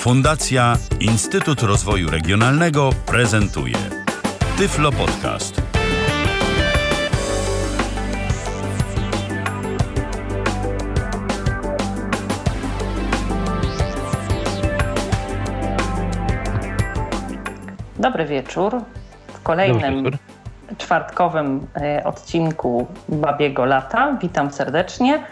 [0.00, 3.76] Fundacja Instytut Rozwoju Regionalnego prezentuje
[4.58, 5.62] Tyflo Podcast.
[17.98, 18.80] Dobry wieczór.
[19.26, 20.18] W kolejnym wieczór.
[20.78, 24.16] czwartkowym e, odcinku Babiego Lata.
[24.22, 25.22] Witam serdecznie.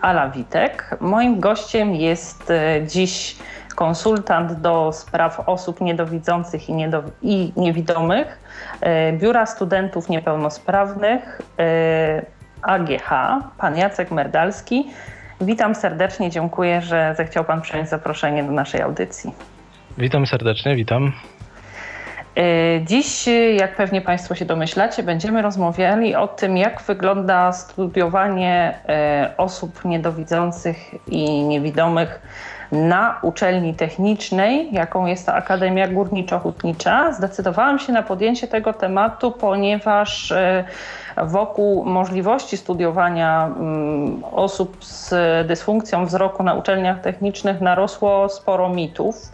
[0.00, 0.96] Ala Witek.
[1.00, 3.36] Moim gościem jest e, dziś
[3.78, 8.38] konsultant do spraw osób niedowidzących i, niedo, i niewidomych
[8.80, 12.22] e, Biura Studentów Niepełnosprawnych e,
[12.62, 13.10] AGH,
[13.58, 14.86] pan Jacek Merdalski.
[15.40, 19.32] Witam serdecznie, dziękuję, że zechciał pan przyjąć zaproszenie do naszej audycji.
[19.98, 21.12] Witam serdecznie, witam.
[22.36, 22.42] E,
[22.84, 28.78] Dziś, jak pewnie Państwo się domyślacie, będziemy rozmawiali o tym, jak wygląda studiowanie
[29.36, 32.20] osób niedowidzących i niewidomych
[32.72, 37.12] na uczelni technicznej, jaką jest ta Akademia Górniczo-Hutnicza.
[37.12, 40.64] Zdecydowałam się na podjęcie tego tematu, ponieważ e,
[41.24, 45.14] wokół możliwości studiowania mm, osób z
[45.46, 49.32] dysfunkcją wzroku na uczelniach technicznych narosło sporo mitów.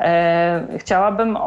[0.00, 1.40] E, Chciałabym e,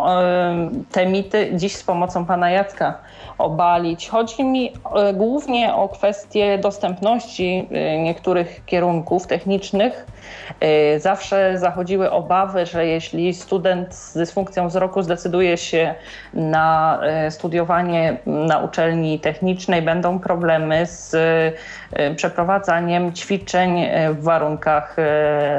[0.92, 2.98] te mity dziś z pomocą pana Jacka
[3.38, 4.10] obalić.
[4.10, 4.74] Chodzi mi
[5.14, 7.70] głównie o kwestię dostępności
[8.04, 10.06] niektórych kierunków technicznych.
[10.60, 15.96] E, Zawsze zachodziły obawy, że jeśli student z dysfunkcją wzroku zdecyduje się
[16.34, 21.14] na e, studiowanie na uczelni technicznej, będą problemy z
[21.94, 24.96] e, przeprowadzaniem ćwiczeń w warunkach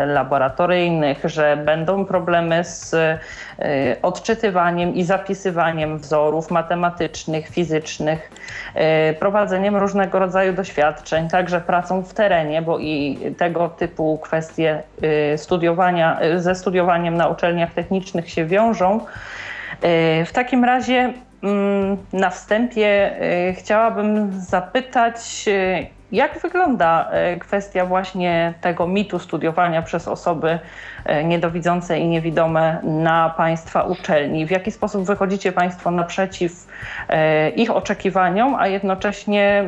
[0.06, 2.94] laboratoryjnych, że będą problemy z
[4.02, 8.30] odczytywaniem i zapisywaniem wzorów matematycznych, fizycznych,
[9.18, 16.20] prowadzeniem różnego rodzaju doświadczeń, także pracą w terenie, bo i tego typu kwestie e, studiowania,
[16.20, 19.00] e, ze studiowaniem na uczelniach technicznych się wiążą.
[19.82, 23.16] E, W takim razie mm, na wstępie
[23.56, 25.44] chciałabym zapytać,
[26.12, 30.58] jak wygląda e, kwestia właśnie tego mitu studiowania przez osoby
[31.04, 34.46] e, niedowidzące i niewidome na Państwa uczelni?
[34.46, 36.66] W jaki sposób wychodzicie Państwo naprzeciw
[37.08, 39.64] e, ich oczekiwaniom, a jednocześnie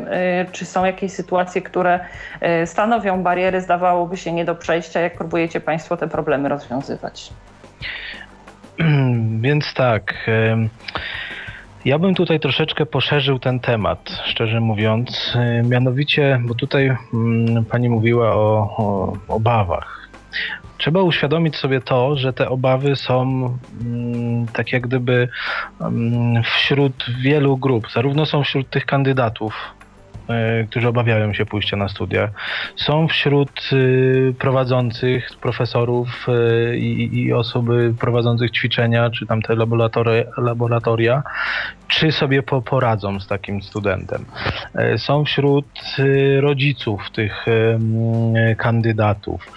[0.52, 2.00] czy są jakieś sytuacje, które
[2.64, 5.00] stanowią bariery, zdawałoby się nie do przejścia?
[5.00, 7.32] Jak próbujecie Państwo te problemy rozwiązywać?
[9.40, 10.14] Więc tak.
[10.26, 10.68] em,
[11.84, 15.32] Ja bym tutaj troszeczkę poszerzył ten temat, szczerze mówiąc.
[15.36, 20.08] E, Mianowicie, bo tutaj mm, pani mówiła o, o obawach.
[20.78, 23.22] Trzeba uświadomić sobie to, że te obawy są
[23.80, 25.28] mm, tak jak gdyby
[25.80, 27.90] mm, wśród wielu grup.
[27.90, 29.54] Zarówno są wśród tych kandydatów,
[30.70, 32.28] którzy obawiają się pójścia na studia,
[32.76, 36.26] są wśród y, prowadzących profesorów
[36.72, 39.54] y, i, osoby prowadzących ćwiczenia, czy tam te
[40.36, 41.22] laboratoria,
[41.88, 44.24] czy sobie po, poradzą z takim studentem.
[44.74, 45.66] E, Są wśród
[45.98, 47.46] y, rodziców tych
[48.56, 49.48] kandydatów,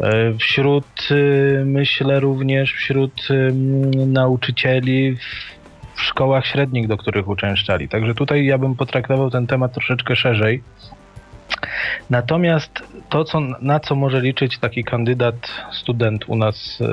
[0.00, 3.28] E, wśród, y, myślę również wśród
[4.06, 5.16] nauczycieli
[6.00, 7.88] w szkołach średnich, do których uczęszczali.
[7.88, 10.62] Także tutaj ja bym potraktował ten temat troszeczkę szerzej.
[12.10, 12.70] Natomiast
[13.08, 16.84] to, co, na co może liczyć taki kandydat, student u nas e,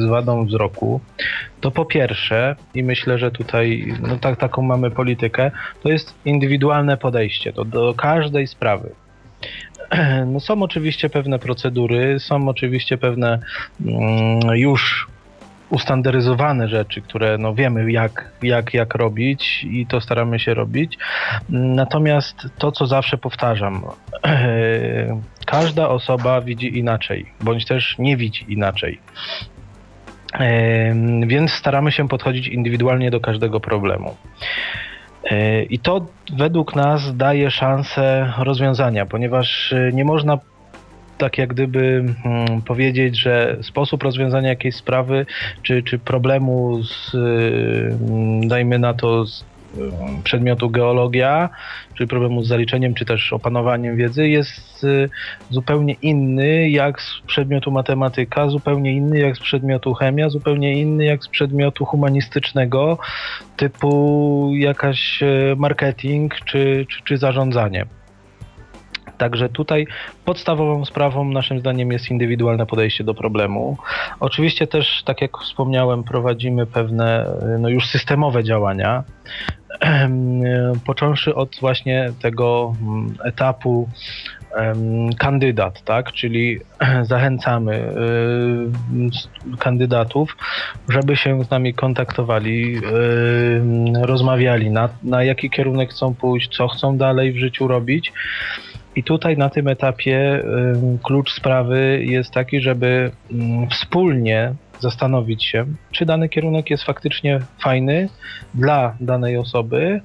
[0.00, 1.00] z wadą wzroku,
[1.60, 5.50] to po pierwsze, i myślę, że tutaj no, tak, taką mamy politykę,
[5.82, 8.90] to jest indywidualne podejście do, do każdej sprawy.
[10.26, 13.38] No, są oczywiście pewne procedury, są oczywiście pewne
[13.86, 15.08] mm, już
[15.70, 20.98] ustandaryzowane rzeczy, które no wiemy jak, jak, jak robić i to staramy się robić.
[21.48, 23.82] Natomiast to, co zawsze powtarzam,
[25.46, 29.00] każda osoba widzi inaczej, bądź też nie widzi inaczej.
[31.26, 34.16] Więc staramy się podchodzić indywidualnie do każdego problemu.
[35.70, 36.06] I to
[36.36, 40.38] według nas daje szansę rozwiązania, ponieważ e, nie można
[41.18, 45.26] tak jak gdyby mm, powiedzieć, że sposób rozwiązania jakiejś sprawy
[45.62, 47.18] czy, czy problemu z, y,
[48.10, 49.44] mm, dajmy na to, z y,
[50.24, 51.48] przedmiotu geologia,
[51.94, 55.08] czy problemu z zaliczeniem, czy też opanowaniem wiedzy jest y,
[55.50, 61.24] zupełnie inny jak z przedmiotu matematyka, zupełnie inny jak z przedmiotu chemia, zupełnie inny jak
[61.24, 62.98] z przedmiotu humanistycznego,
[63.56, 65.26] typu jakaś e,
[65.56, 67.97] marketing czy, czy, czy zarządzanie.
[69.18, 69.86] Także tutaj
[70.24, 73.76] podstawową sprawą naszym zdaniem jest indywidualne podejście do problemu.
[74.20, 77.26] Oczywiście też, tak jak wspomniałem, prowadzimy pewne
[77.58, 79.04] no już systemowe działania,
[79.84, 79.88] y,
[80.86, 83.88] począwszy od właśnie tego mm, etapu
[85.18, 86.12] kandydat, tak?
[86.12, 86.60] Czyli
[87.02, 87.92] zachęcamy
[89.58, 90.36] kandydatów,
[90.88, 92.80] żeby się z nami kontaktowali,
[94.02, 98.12] rozmawiali na, na jaki kierunek chcą pójść, co chcą dalej w życiu robić.
[98.98, 100.42] I tutaj na tym etapie
[101.02, 103.10] klucz sprawy jest taki, żeby
[103.70, 108.08] wspólnie zastanowić się, czy dany kierunek jest faktycznie fajny
[108.54, 110.00] dla danej osoby,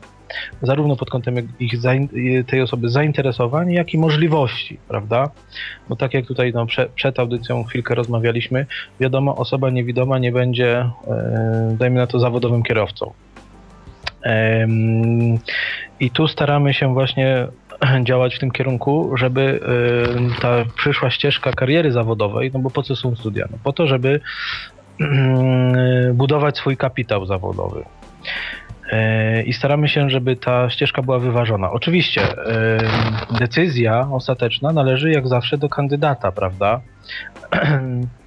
[0.62, 1.74] zarówno pod kątem ich
[2.48, 5.30] tej osoby zainteresowań, jak i możliwości, prawda?
[5.89, 8.66] Bo tak jak tutaj no, prze, przed audycją chwilkę rozmawialiśmy,
[9.00, 13.13] wiadomo, osoba niewidoma nie będzie, e, dajmy na to, zawodowym kierowcą.
[16.00, 17.48] I tu staramy się właśnie
[18.10, 19.60] działać w tym kierunku, żeby
[20.42, 23.48] ta przyszła ścieżka kariery zawodowej, no bo po co są studia?
[23.52, 24.20] No po to, żeby
[26.14, 27.84] budować swój kapitał zawodowy.
[28.92, 31.72] E, I staramy się, żeby ta ścieżka była wyważona.
[31.72, 32.22] Oczywiście
[33.40, 36.81] decyzja ostateczna należy jak zawsze do kandydata, prawda?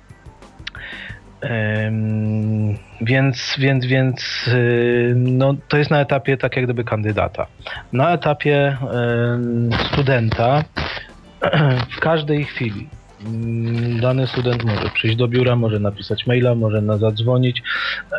[3.01, 7.47] Więc, więc, więc y, no, to jest na etapie tak jak gdyby kandydata.
[7.93, 8.77] Na etapie
[9.93, 10.65] studenta
[11.97, 12.89] w każdej chwili
[13.27, 17.63] mm, dany student może przyjść do biura, może napisać maila, może na zadzwonić,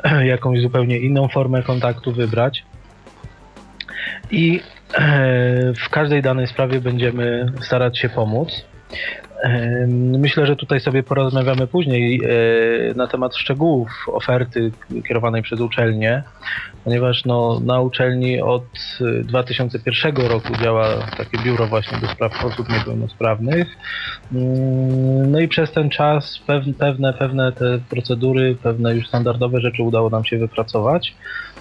[0.23, 2.63] jakąś zupełnie inną formę kontaktu wybrać.
[4.31, 4.61] I
[5.85, 8.65] w każdej danej sprawie będziemy starać się pomóc.
[10.17, 14.71] Myślę, że tutaj sobie porozmawiamy później e, na temat szczegółów oferty
[15.07, 16.23] kierowanej przez uczelnię,
[16.83, 18.63] ponieważ no, na uczelni od
[19.23, 20.87] 2001 e, roku działa
[21.17, 23.67] takie biuro właśnie do spraw osób niepełnosprawnych.
[24.33, 26.39] Mm, no i przez ten czas
[26.77, 31.15] pewne, pewne te procedury, pewne już standardowe rzeczy udało nam się wypracować.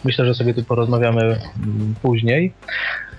[0.05, 2.52] Myślę, że sobie tu porozmawiamy mm, później.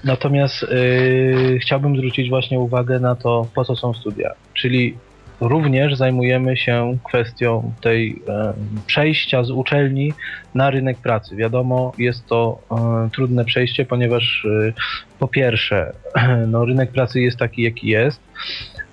[0.03, 4.33] Natomiast yy, chciałbym zwrócić właśnie uwagę na to, po co są studia.
[4.53, 4.97] Czyli
[5.41, 8.53] również zajmujemy się kwestią tej e,
[8.87, 10.13] przejścia z uczelni
[10.55, 11.35] na rynek pracy.
[11.35, 14.73] Wiadomo, jest to e, trudne przejście, ponieważ e,
[15.19, 15.93] po pierwsze,
[16.51, 18.19] no, rynek pracy jest taki, jaki jest,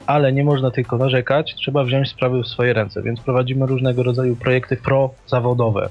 [0.07, 4.37] ale nie można tylko narzekać, trzeba wziąć sprawy w swoje ręce, więc prowadzimy różnego rodzaju
[4.37, 5.89] projekty prozawodowe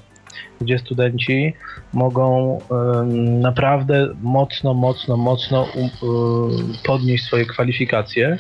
[0.61, 1.53] gdzie studenci
[1.93, 2.59] mogą
[3.41, 5.67] naprawdę mocno, mocno, mocno
[6.85, 8.37] podnieść swoje kwalifikacje,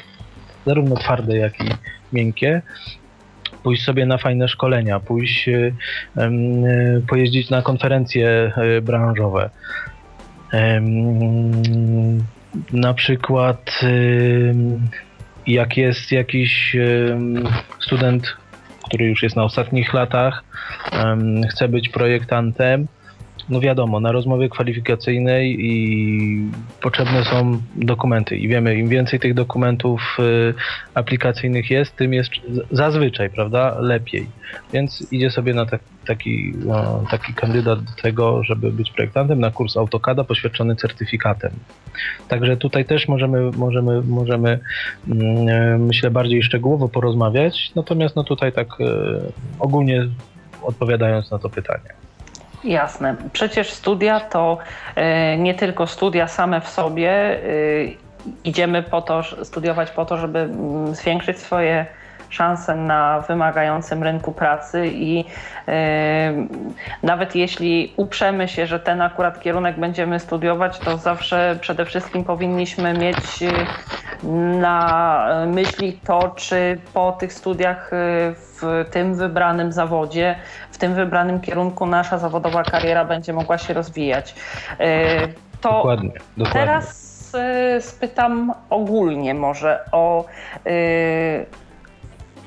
[0.65, 1.69] zarówno twarde, jak i
[2.13, 2.61] miękkie
[3.63, 5.49] pójść sobie na fajne szkolenia, pójść
[7.07, 9.49] pojeździć na konferencje e, branżowe.
[12.73, 13.79] Na przykład
[15.47, 16.75] jak jest jakiś
[17.79, 18.37] student
[18.93, 20.43] który już jest na ostatnich latach,
[21.49, 22.87] chce być projektantem,
[23.49, 26.49] no wiadomo, na rozmowie kwalifikacyjnej i
[26.81, 30.53] potrzebne są dokumenty i wiemy, im więcej tych dokumentów y,
[30.93, 32.31] aplikacyjnych jest, tym jest
[32.71, 34.27] zazwyczaj, prawda, lepiej.
[34.73, 39.51] Więc idzie sobie na tak, taki, no, taki kandydat do tego, żeby być projektantem na
[39.51, 41.51] kurs AutoCADa poświadczony certyfikatem.
[42.27, 44.59] Także tutaj też możemy, możemy, możemy
[45.07, 48.83] mm, myślę bardziej szczegółowo porozmawiać, natomiast no tutaj tak y,
[49.59, 50.07] ogólnie
[50.63, 51.93] odpowiadając na to pytanie.
[52.63, 53.15] Jasne.
[53.33, 54.57] Przecież studia to
[54.95, 57.11] e, nie tylko studia same w sobie.
[57.11, 57.39] E,
[58.43, 61.85] idziemy po to, studiować po to, żeby mm, zwiększyć swoje
[62.33, 65.25] szanse na wymagającym rynku pracy i
[65.67, 66.33] e,
[67.03, 72.93] nawet jeśli uprzemy się, że ten akurat kierunek będziemy studiować, to zawsze przede wszystkim powinniśmy
[72.93, 73.43] mieć
[74.61, 77.91] na myśli to, czy po tych studiach
[78.33, 80.35] w tym wybranym zawodzie,
[80.71, 84.35] w tym wybranym kierunku nasza zawodowa kariera będzie mogła się rozwijać.
[85.61, 86.61] To dokładnie, dokładnie.
[86.61, 87.13] teraz
[87.79, 90.25] spytam ogólnie może o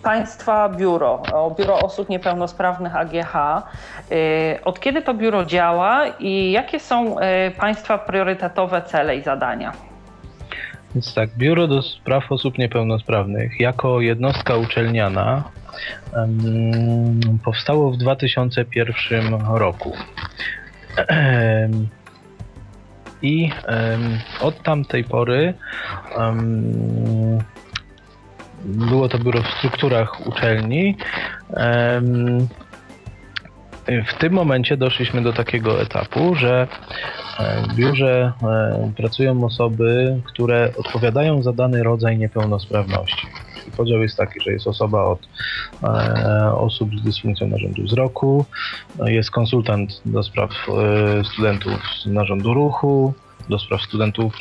[0.07, 1.23] Państwa biuro,
[1.59, 3.35] Biuro Osób Niepełnosprawnych AGH.
[4.13, 9.73] Y, od kiedy to biuro działa i jakie są y, Państwa priorytetowe cele i zadania?
[10.95, 15.45] Więc tak, Biuro do Spraw Osób Niepełnosprawnych jako jednostka uczelniana
[17.45, 19.93] powstało w 2001 roku.
[23.23, 23.51] I
[24.41, 25.55] od tamtej pory
[28.65, 30.97] było to biuro w strukturach uczelni.
[34.07, 36.67] W tym momencie doszliśmy do takiego etapu, że
[37.69, 38.33] w biurze
[38.97, 43.27] pracują osoby, które odpowiadają za dany rodzaj niepełnosprawności.
[43.77, 45.29] Podział jest taki, że jest osoba od
[45.83, 48.45] e, osób z dysfunkcją narządu wzroku,
[49.05, 53.15] jest konsultant do spraw e, studentów narządu ruchu,
[53.49, 54.35] do spraw studentów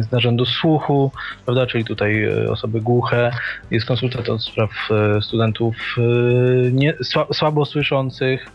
[0.00, 1.10] z narządu słuchu,
[1.44, 3.30] prawda, czyli tutaj e, osoby głuche,
[3.70, 5.76] jest konsultant od spraw e, studentów
[6.72, 6.94] nie,
[7.32, 8.46] słabo słyszących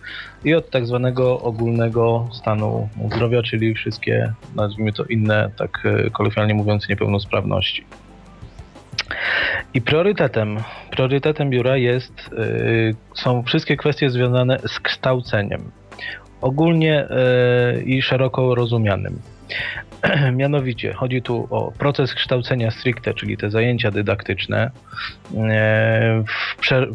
[0.44, 6.90] i od tak zwanego ogólnego stanu zdrowia, czyli wszystkie, nazwijmy to inne, tak kolokwialnie mówiąc,
[6.90, 7.86] niepełnosprawności.
[9.74, 10.58] I priorytetem,
[10.92, 12.30] priorytetem biura jest,
[13.16, 15.72] są wszystkie kwestie związane z kształceniem
[16.46, 19.20] ogólnie e, i szeroko rozumianym.
[20.34, 24.72] Mianowicie chodzi tu o proces kształcenia stricte, czyli te zajęcia dydaktyczne
[25.38, 26.88] e, w, prze,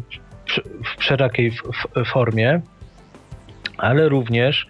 [0.85, 1.51] w przerakiej
[2.05, 2.61] formie,
[3.77, 4.67] ale również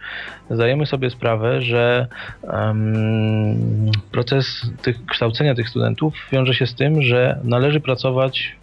[0.50, 2.08] zdajemy sobie sprawę, że
[2.44, 8.56] um, proces tych, kształcenia tych studentów wiąże się z tym, że należy pracować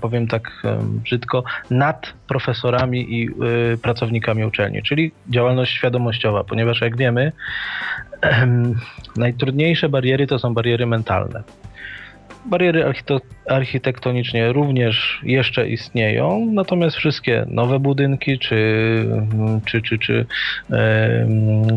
[0.00, 3.28] powiem tak brzydko, nad profesorami i
[3.72, 7.32] y, pracownikami uczelni, czyli działalność świadomościowa, ponieważ jak wiemy,
[9.16, 11.42] najtrudniejsze bariery to są bariery mentalne.
[12.44, 12.84] Bariery
[13.48, 19.04] architektonicznie również jeszcze istnieją, natomiast wszystkie nowe budynki, czy,
[19.64, 20.26] czy, czy, czy
[20.70, 21.28] e,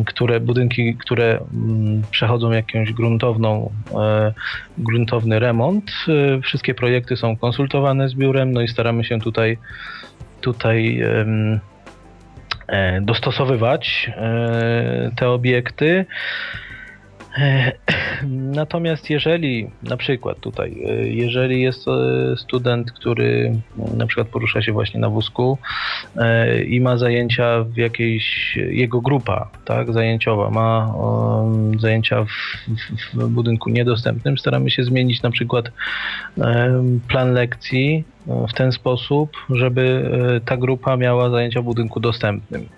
[0.05, 4.33] które budynki, które mm, przechodzą jakąś gruntowną, e,
[4.77, 9.57] gruntowny remont, e, wszystkie projekty są konsultowane z biurem, no i staramy się tutaj,
[10.41, 11.01] tutaj
[12.67, 16.05] e, dostosowywać e, te obiekty.
[17.37, 17.71] E,
[18.61, 21.91] natomiast jeżeli na przykład tutaj, e, jeżeli jest e,
[22.37, 23.55] student, który
[23.97, 25.57] na przykład porusza się właśnie na wózku
[26.67, 30.93] i ma zajęcia w jakiejś, jego grupa, tak, zajęciowa, ma
[31.79, 32.29] zajęcia w,
[33.13, 35.71] w budynku niedostępnym, staramy się zmienić na przykład
[37.07, 40.11] plan lekcji w ten sposób, żeby
[40.45, 42.69] ta grupa miała zajęcia w budynku dostępnym.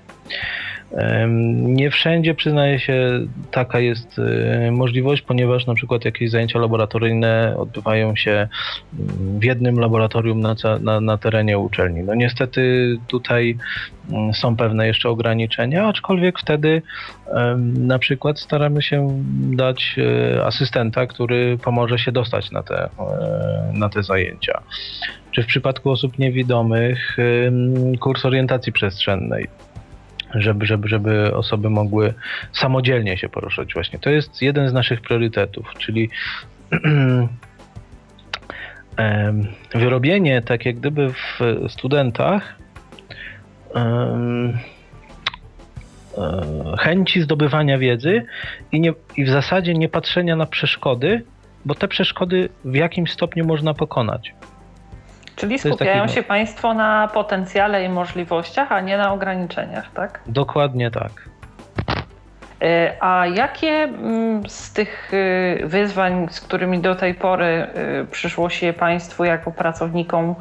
[1.62, 3.20] Nie wszędzie przyznaje się
[3.52, 9.80] taka jest e, możliwość, ponieważ na przykład jakieś zajęcia laboratoryjne odbywają się mm, w jednym
[9.80, 12.04] laboratorium na, na, na terenie uczelni.
[12.04, 13.58] No niestety tutaj
[14.12, 16.82] mm, są pewne jeszcze ograniczenia, aczkolwiek wtedy
[17.74, 22.90] na przykład staramy się dać e, asystenta, który pomoże się dostać na te, e,
[23.74, 24.62] na te zajęcia.
[25.32, 27.18] Czy w przypadku osób niewidomych
[28.00, 29.48] kurs orientacji przestrzennej
[30.36, 32.14] żeby, żeby, żeby osoby mogły
[32.54, 34.00] samodzielnie się poruszać właśnie.
[34.00, 36.10] To jest jeden z naszych priorytetów, czyli
[39.76, 42.56] wyrobienie tak jak gdyby w studentach
[43.76, 44.54] e,
[46.80, 48.26] chęci zdobywania wiedzy
[48.72, 51.24] i, nie, i w zasadzie nie patrzenia na przeszkody,
[51.66, 54.34] bo te przeszkody w jakimś stopniu można pokonać.
[55.36, 60.20] Czyli skupiają się Państwo na potencjale i możliwościach, a nie na ograniczeniach, tak?
[60.28, 61.12] Dokładnie tak.
[62.62, 67.68] E, a jakie mm, z tych y, wyzwań, z którymi do tej pory
[68.04, 70.36] y, przyszło się Państwu jako pracownikom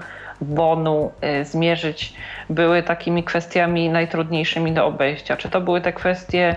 [0.45, 2.15] bonu y, zmierzyć,
[2.51, 5.37] były takimi kwestiami najtrudniejszymi do obejścia?
[5.37, 6.57] Czy to były te kwestie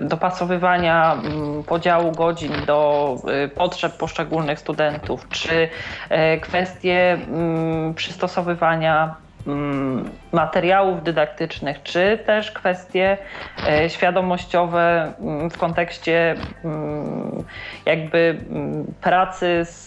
[0.00, 5.68] y, dopasowywania mm, podziału godzin do y, potrzeb poszczególnych studentów, czy
[6.40, 9.14] kwestie mm, przystosowywania
[10.32, 13.18] materiałów dydaktycznych, czy też kwestie
[13.68, 17.44] e, świadomościowe mm, w kontekście mm,
[17.86, 18.38] jakby
[19.00, 19.86] pracy z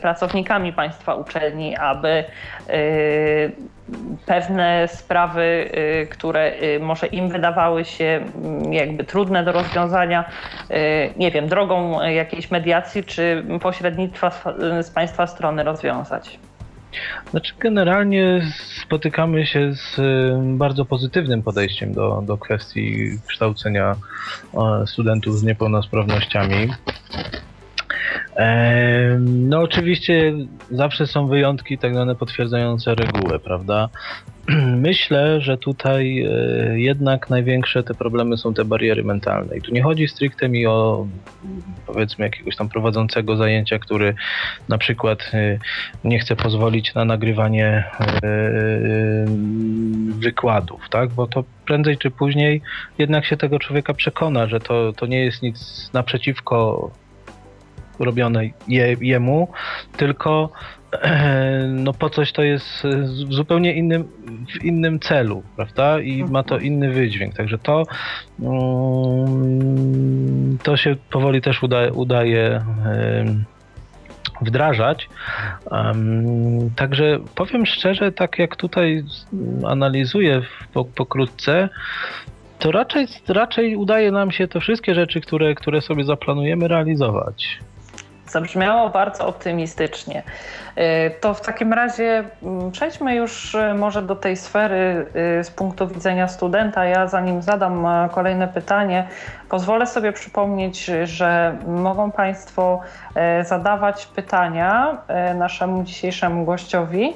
[0.00, 2.24] pracownikami państwa uczelni, aby e,
[4.26, 8.20] pewne sprawy, e, które może im wydawały się
[8.70, 10.24] jakby trudne do rozwiązania,
[11.16, 14.30] nie wiem, drogą jakiejś mediacji czy pośrednictwa
[14.82, 16.38] z państwa strony rozwiązać.
[17.30, 19.96] Znaczy, generalnie spotykamy się z
[20.58, 23.96] bardzo pozytywnym podejściem do, do kwestii kształcenia
[24.86, 26.68] studentów z niepełnosprawnościami.
[29.20, 30.32] No oczywiście
[30.70, 33.88] zawsze są wyjątki tak zwane potwierdzające regułę, prawda?
[34.88, 39.56] Myślę, że tutaj e, jednak największe te problemy są te bariery mentalne.
[39.56, 41.06] I tu nie chodzi stricte mi o
[41.86, 44.14] powiedzmy jakiegoś tam prowadzącego zajęcia, który
[44.68, 45.58] na przykład e,
[46.04, 49.26] nie chce pozwolić na nagrywanie e,
[50.08, 51.10] wykładów, tak?
[51.10, 52.62] Bo to prędzej czy później
[52.98, 56.90] jednak się tego człowieka przekona, że to, to nie jest nic naprzeciwko
[57.98, 59.48] robione je, jemu,
[59.96, 60.50] tylko
[61.84, 62.82] no po coś to jest
[63.28, 64.04] w zupełnie innym,
[64.60, 66.00] w innym celu, prawda?
[66.00, 67.34] I ma to inny wydźwięk.
[67.34, 67.82] Także to
[68.40, 69.78] mm,
[70.62, 72.64] to się powoli też udaje, udaje
[74.40, 75.08] wdrażać.
[76.76, 79.04] Także powiem szczerze, tak jak tutaj
[79.66, 80.42] analizuję
[80.94, 81.68] pokrótce,
[82.58, 87.58] to raczej, raczej udaje nam się te wszystkie rzeczy, które, które sobie zaplanujemy, realizować.
[88.28, 90.22] Zabrzmiało bardzo optymistycznie.
[90.78, 95.06] Y, to w takim razie mm, przejdźmy już y, może do tej sfery
[95.40, 96.84] y, z punktu widzenia studenta.
[96.84, 99.08] Ja zanim zadam kolejne pytanie,
[99.48, 102.80] pozwolę sobie przypomnieć, że mogą Państwo
[103.42, 104.98] zadawać pytania
[105.34, 107.14] naszemu dzisiejszemu gościowi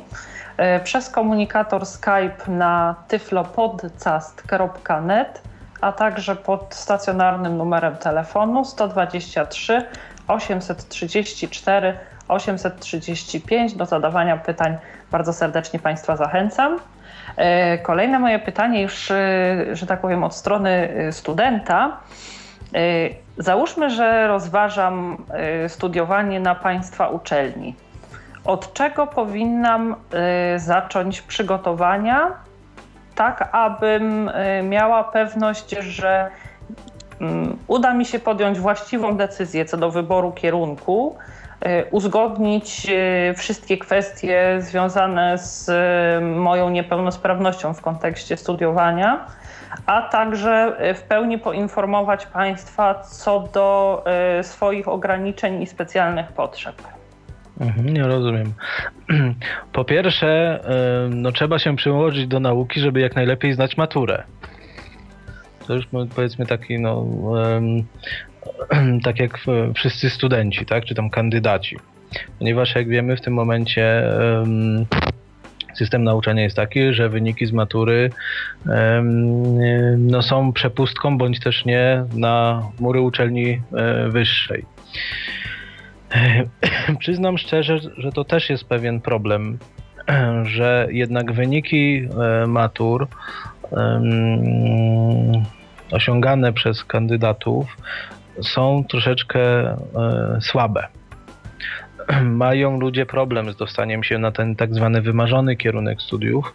[0.85, 5.43] przez komunikator Skype na tyflopodcast.net,
[5.81, 9.85] a także pod stacjonarnym numerem telefonu 123
[10.31, 14.77] 834 835 do zadawania pytań.
[15.11, 16.79] Bardzo serdecznie Państwa zachęcam.
[17.37, 19.17] E, kolejne moje pytanie, już, e,
[19.73, 21.97] że tak powiem, od strony e, studenta.
[23.39, 25.25] Załóżmy, że rozważam
[25.69, 27.75] studiowanie na Państwa uczelni.
[28.45, 29.97] Od czego powinnam
[30.57, 32.31] zacząć przygotowania,
[33.15, 34.31] tak abym
[34.63, 36.31] miała pewność, że
[37.67, 41.17] uda mi się podjąć właściwą decyzję co do wyboru kierunku,
[41.67, 42.87] y, uzgodnić
[43.31, 49.27] y, wszystkie kwestie związane z y, moją niepełnosprawnością w kontekście studiowania,
[49.87, 54.05] a także w pełni poinformować Państwa co do
[54.43, 56.83] swoich ograniczeń i specjalnych potrzeb.
[57.61, 58.53] Mhm, nie rozumiem.
[59.73, 60.61] Po pierwsze,
[61.11, 64.23] no, trzeba się przyłożyć do nauki, żeby jak najlepiej znać maturę
[65.71, 67.07] to już powiedzmy taki, no,
[69.05, 69.39] tak jak
[69.75, 71.77] wszyscy studenci, tak, czy tam kandydaci.
[72.39, 74.03] Ponieważ jak wiemy w tym momencie
[75.75, 78.11] system nauczania jest taki, że wyniki z matury
[79.99, 84.65] no, są przepustką, bądź też nie na mury uczelni e, wyższej.
[87.01, 89.59] Przyznam szczerze, że to też jest pewien problem,
[90.45, 92.09] że jednak wyniki
[92.43, 93.07] e, matur
[95.93, 97.67] osiągane przez kandydatów
[98.43, 99.77] są troszeczkę e,
[100.41, 100.87] słabe.
[102.23, 106.55] Mają ludzie problem z dostaniem się na ten tak zwany wymarzony kierunek studiów,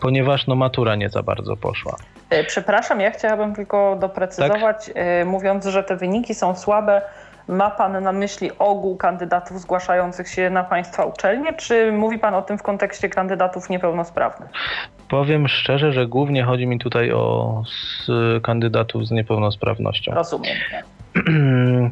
[0.00, 1.96] ponieważ no, matura nie za bardzo poszła.
[2.30, 4.94] E, przepraszam, ja chciałabym tylko doprecyzować, tak?
[4.96, 7.02] E, mówiąc, że te wyniki są słabe.
[7.48, 12.42] Ma Pan na myśli ogół kandydatów zgłaszających się na Państwa uczelnie, czy mówi Pan o
[12.42, 14.50] tym w kontekście kandydatów niepełnosprawnych?
[15.08, 17.62] Powiem szczerze, że głównie chodzi mi tutaj o
[18.42, 20.14] kandydatów z niepełnosprawnością.
[20.14, 20.56] Rozumiem.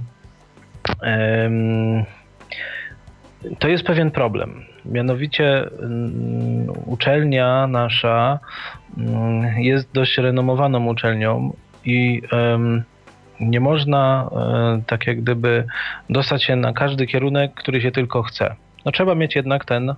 [3.59, 4.65] to jest pewien problem.
[4.85, 8.39] Mianowicie mm, uczelnia nasza
[8.99, 11.53] mm, jest dość renomowaną uczelnią
[11.85, 12.23] i
[13.41, 15.65] nie można e, tak jak gdyby
[16.11, 18.55] dostać się na każdy kierunek, który się tylko chce.
[18.85, 19.95] No trzeba mieć jednak ten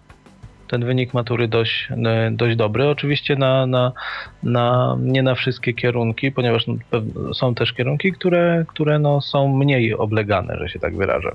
[0.68, 2.88] ten wynik matury dość, e, dość dobry.
[2.88, 3.92] Oczywiście na, na,
[4.42, 6.76] na, nie na wszystkie kierunki, ponieważ no,
[7.34, 11.30] są też kierunki, które, które no, są mniej oblegane, że się tak wyrażę.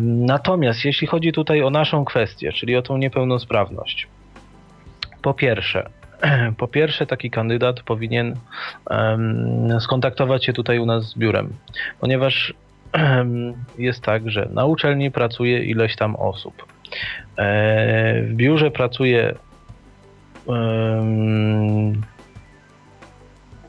[0.00, 4.08] Natomiast jeśli chodzi tutaj o naszą kwestię, czyli o tą niepełnosprawność,
[5.22, 5.88] po pierwsze,
[6.56, 8.34] po pierwsze taki kandydat powinien
[9.80, 11.52] skontaktować się tutaj u nas z biurem,
[12.00, 12.54] ponieważ
[13.78, 16.66] jest tak, że na uczelni pracuje ileś tam osób.
[17.36, 19.34] E, w biurze pracuje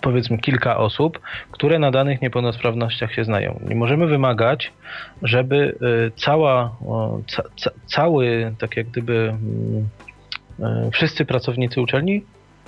[0.02, 1.20] powiedzmy kilka osób,
[1.52, 3.60] które na danych niepełnosprawnościach się znają.
[3.68, 4.74] Nie możemy wymagać,
[5.22, 6.76] żeby e, cała,
[7.28, 9.88] ca, ca, cały, tak jak gdyby mm,
[10.88, 12.24] e, wszyscy pracownicy uczelni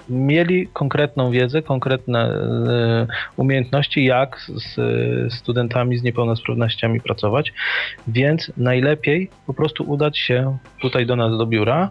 [0.09, 7.53] mieli konkretną wiedzę, konkretne e, umiejętności, jak z studentami z niepełnosprawnościami pracować,
[8.07, 11.89] więc najlepiej po prostu udać się tutaj do nas do biura,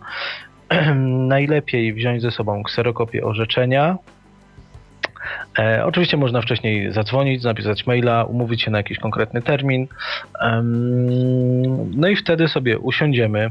[1.28, 3.98] najlepiej wziąć ze sobą kserokopię orzeczenia,
[5.58, 9.86] E, oczywiście można wcześniej zadzwonić, napisać maila, umówić się na jakiś konkretny termin.
[11.96, 13.50] no i wtedy sobie usiądziemy,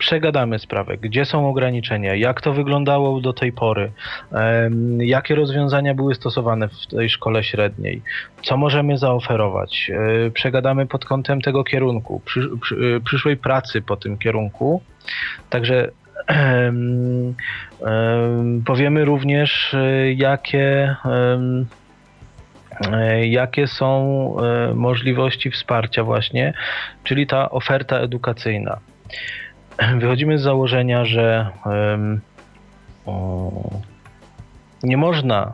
[0.00, 3.92] przegadamy sprawę, gdzie są ograniczenia, jak to wyglądało do tej pory,
[4.98, 8.02] jakie rozwiązania były stosowane w tej szkole średniej,
[8.42, 9.90] co możemy zaoferować.
[10.26, 14.82] E, przegadamy pod kątem tego kierunku, przy, przy, e, przyszłej pracy po tym kierunku.
[15.50, 15.90] Także
[18.66, 20.96] powiemy również, e, jakie
[23.22, 23.90] jakie są
[24.74, 26.52] możliwości wsparcia właśnie,
[27.04, 28.78] czyli ta oferta edukacyjna
[30.00, 32.20] wychodzimy z założenia, że um,
[33.06, 33.50] o,
[34.82, 35.52] nie można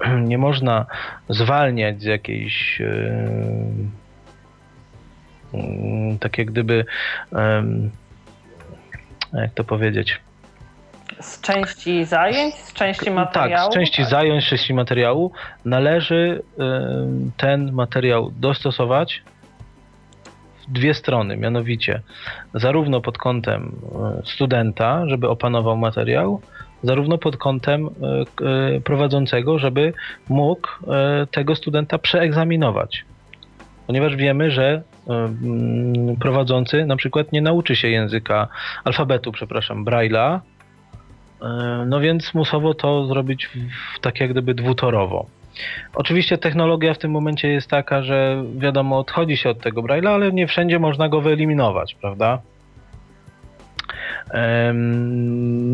[0.30, 0.86] nie można
[1.28, 2.82] zwalniać z jakiejś
[5.52, 6.84] um, tak jak gdyby
[7.32, 7.90] um,
[9.32, 10.20] jak to powiedzieć
[11.20, 13.64] z części zajęć, z części materiału?
[13.64, 14.10] Tak, z części tak.
[14.10, 15.32] zajęć, z części materiału
[15.64, 16.42] należy
[17.36, 19.22] ten materiał dostosować
[20.68, 22.00] dwie strony, mianowicie
[22.54, 26.40] zarówno pod kątem e, studenta, żeby opanował materiał,
[26.82, 27.90] zarówno pod kątem e,
[28.76, 29.92] e, prowadzącego, żeby
[30.28, 30.68] mógł
[31.30, 33.04] tego studenta przeegzaminować.
[33.86, 34.82] Ponieważ wiemy, że
[36.20, 38.48] prowadzący na przykład nie nauczy się języka,
[38.84, 40.40] alfabetu, przepraszam, Braille'a,
[41.86, 45.26] no więc musowo to zrobić w, tak jak gdyby dwutorowo.
[45.94, 50.32] Oczywiście technologia w tym momencie jest taka, że wiadomo, odchodzi się od tego Braille'a, ale
[50.32, 52.38] nie wszędzie można go wyeliminować, prawda?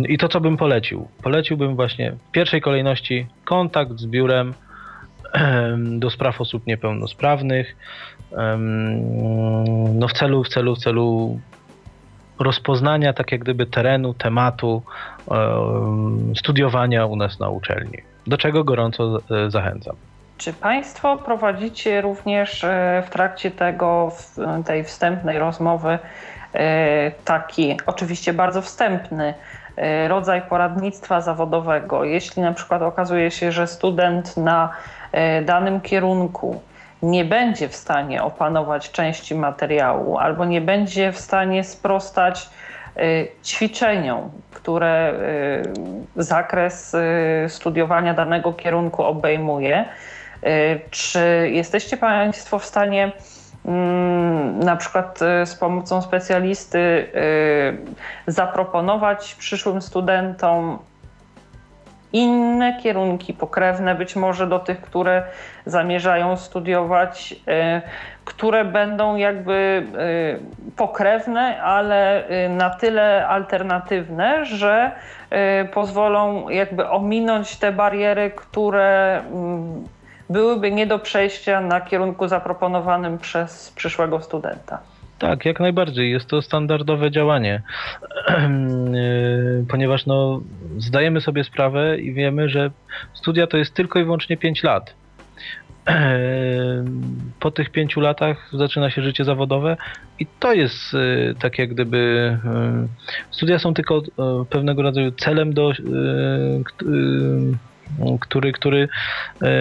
[0.08, 1.08] I to, co bym polecił?
[1.22, 4.54] Poleciłbym właśnie w pierwszej kolejności kontakt z biurem
[5.76, 7.76] do spraw osób niepełnosprawnych,
[9.94, 11.40] no w celu, w celu, w celu
[12.38, 14.82] rozpoznania tak jak gdyby terenu, tematu,
[16.34, 19.96] studiowania u nas na uczelni do czego gorąco e, zachęcam.
[20.38, 24.12] Czy Państwo prowadzicie również e, w trakcie tego,
[24.66, 25.98] tej wstępnej rozmowy
[26.52, 29.34] e, taki, oczywiście bardzo wstępny,
[30.08, 32.04] rodzaj poradnictwa zawodowego?
[32.04, 34.70] Jeśli na przykład okazuje się, że student na
[35.44, 36.60] danym kierunku
[37.10, 42.48] nie będzie w stanie opanować części materiału albo nie będzie w stanie sprostać
[42.98, 45.12] Y, ćwiczeniom, które
[46.16, 49.84] y, zakres y, studiowania danego kierunku obejmuje.
[50.90, 53.12] Czy jesteście Państwo w stanie
[53.66, 57.10] mm, na przykład z pomocą specjalisty
[58.26, 60.78] zaproponować przyszłym studentom
[62.14, 65.22] inne kierunki pokrewne, być może do tych, które
[65.66, 67.82] zamierzają studiować, e,
[68.24, 74.92] które będą jakby e, pokrewne, ale e, na tyle alternatywne, że
[75.72, 79.84] pozwolą jakby ominąć te bariery, które mm,
[80.30, 84.78] byłyby nie do przejścia na kierunku zaproponowanym przez przyszłego studenta.
[85.18, 86.10] Tak, jak najbardziej.
[86.10, 87.62] Jest to standardowe działanie,
[89.70, 90.40] ponieważ no,
[90.78, 92.70] zdajemy sobie sprawę i wiemy, że
[93.14, 94.94] studia to jest tylko i wyłącznie 5 lat.
[97.40, 99.76] Po tych pięciu latach zaczyna się życie zawodowe
[100.18, 101.98] i to jest e, tak jak gdyby
[102.44, 102.86] e,
[103.30, 104.02] studia są tylko e,
[104.50, 105.72] pewnego rodzaju celem do
[108.20, 108.88] który, który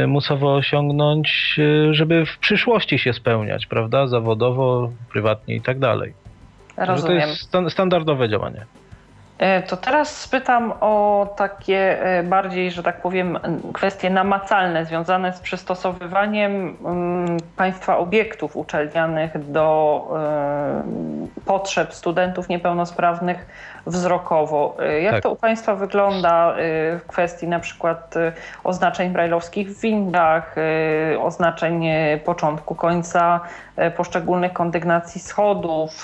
[0.07, 1.59] musowo osiągnąć,
[1.91, 4.07] żeby w przyszłości się spełniać, prawda?
[4.07, 6.13] Zawodowo, prywatnie i tak dalej.
[6.77, 7.21] Rozumiem.
[7.51, 8.65] To jest standardowe działanie.
[9.43, 13.39] E, to teraz spytam o takie e, bardziej, że tak powiem,
[13.73, 20.83] kwestie namacalne związane z przystosowywaniem mm, państwa obiektów uczelnianych do e,
[21.45, 23.45] potrzeb studentów niepełnosprawnych
[23.85, 24.77] wzrokowo.
[25.01, 25.23] Jak tak.
[25.23, 26.55] to u Państwa wygląda
[26.99, 28.15] w kwestii na przykład
[28.63, 30.55] oznaczeń brajlowskich w windach,
[31.19, 31.85] oznaczeń
[32.25, 33.39] początku, końca
[33.97, 36.03] poszczególnych kondygnacji schodów,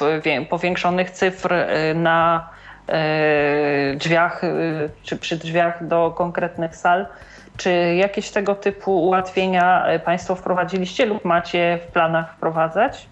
[0.49, 1.53] powiększonych cyfr
[1.95, 2.49] na
[3.97, 4.49] drzwiach, e,
[5.03, 7.05] czy przy drzwiach do konkretnych sal.
[7.57, 13.07] Czy jakieś tego typu ułatwienia e, Państwo wprowadziliście lub macie w planach wprowadzać?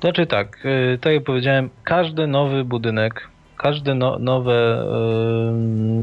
[0.00, 0.58] Znaczy tak,
[1.00, 4.84] tak jak powiedziałem, każdy nowy budynek, każda no, nowe,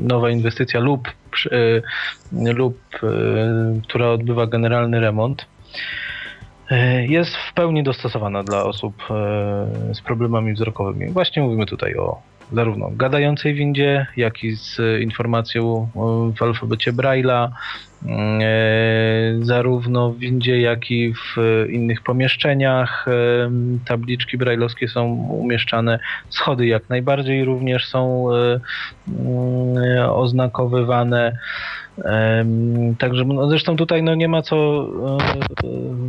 [0.08, 1.08] nowa inwestycja lub,
[2.32, 2.80] lub
[3.84, 5.46] która odbywa generalny remont,
[7.08, 8.94] jest w pełni dostosowana dla osób
[9.94, 11.12] z problemami wzrokowymi.
[11.12, 15.90] Właśnie mówimy tutaj o zarówno gadającej windzie, jak i z informacją
[16.38, 17.50] w alfabecie Braille'a,
[18.08, 21.36] e, zarówno w windzie, jak i w
[21.70, 23.08] innych pomieszczeniach.
[23.08, 23.12] E,
[23.86, 28.60] tabliczki brajlowskie są umieszczane, schody jak najbardziej również są e,
[29.08, 31.38] mm, oznakowywane.
[32.98, 34.88] Także no zresztą tutaj no nie ma co,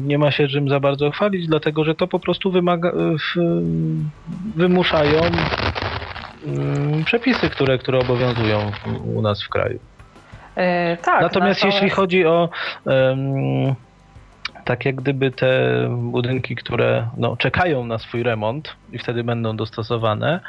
[0.06, 2.92] nie ma się czym za bardzo chwalić, dlatego że to po prostu wymaga,
[4.56, 5.20] wymuszają
[7.04, 8.70] przepisy, które, które obowiązują
[9.14, 9.78] u nas w kraju.
[10.56, 12.48] Yy, tak, natomiast, jeśli chodzi o
[12.84, 13.74] um,
[14.64, 15.50] tak jak gdyby te
[15.90, 20.40] budynki, które no, czekają na swój remont i wtedy będą dostosowane,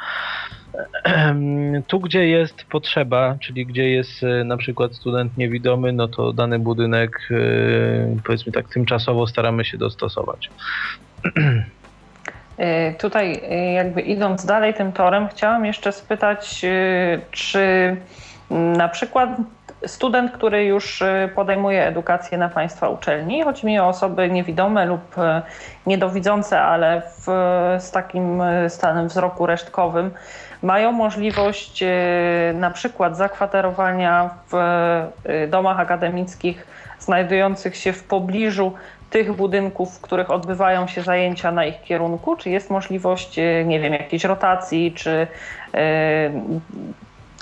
[1.86, 6.58] tu gdzie jest potrzeba, czyli gdzie jest e, na przykład student niewidomy, no to dany
[6.58, 7.36] budynek e,
[8.24, 10.50] powiedzmy tak tymczasowo staramy się dostosować.
[12.60, 17.96] Y, tutaj y, jakby idąc dalej tym torem, chciałam jeszcze spytać, y, czy
[18.50, 19.30] na przykład
[19.86, 21.02] student, który już
[21.34, 25.14] podejmuje edukację na Państwa uczelni, chodzi mi o osoby niewidome lub
[25.86, 27.26] niedowidzące, ale w,
[27.78, 30.10] z takim stanem wzroku resztkowym,
[30.62, 31.84] mają możliwość
[32.54, 34.56] na przykład zakwaterowania w
[35.48, 36.66] domach akademickich
[36.98, 38.72] znajdujących się w pobliżu
[39.12, 42.36] tych budynków, w których odbywają się zajęcia na ich kierunku?
[42.36, 45.26] Czy jest możliwość, nie wiem, jakiejś rotacji, czy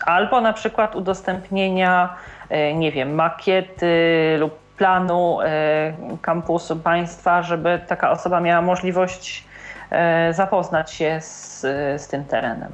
[0.07, 2.17] albo na przykład udostępnienia,
[2.75, 3.97] nie wiem, makiety
[4.39, 5.39] lub planu
[6.23, 9.45] kampusu państwa, żeby taka osoba miała możliwość
[10.31, 11.61] zapoznać się z,
[12.03, 12.73] z tym terenem?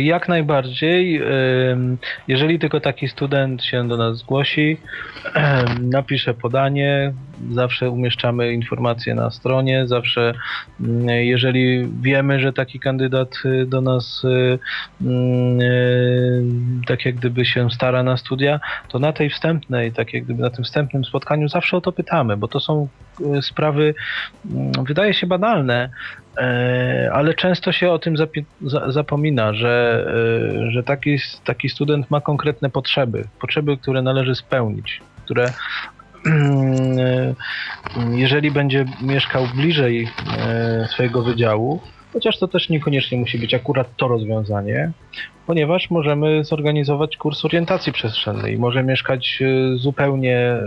[0.00, 1.22] Jak najbardziej.
[2.28, 4.80] Jeżeli tylko taki student się do nas zgłosi,
[5.98, 7.12] napisze podanie,
[7.52, 10.34] zawsze umieszczamy informacje na stronie, zawsze
[10.80, 14.58] mm, jeżeli wiemy, że taki kandydat y, do nas y,
[15.02, 20.42] mm, tak jak gdyby się stara na studia, to na tej wstępnej, tak jak gdyby
[20.42, 22.88] na tym wstępnym spotkaniu zawsze o to pytamy, bo to są
[23.40, 23.94] sprawy,
[24.50, 25.90] mm, wydaje się banalne,
[26.38, 28.14] E, ale często się o tym
[28.88, 30.06] zapomina, że,
[30.70, 35.52] że taki, taki student ma konkretne potrzeby, potrzeby, które należy spełnić, które
[38.12, 40.08] jeżeli będzie mieszkał bliżej
[40.88, 41.80] swojego wydziału,
[42.12, 44.90] chociaż to też niekoniecznie musi być akurat to rozwiązanie,
[45.46, 48.58] ponieważ możemy zorganizować kurs orientacji przestrzennej.
[48.58, 50.60] Może mieszkać e, zupełnie e,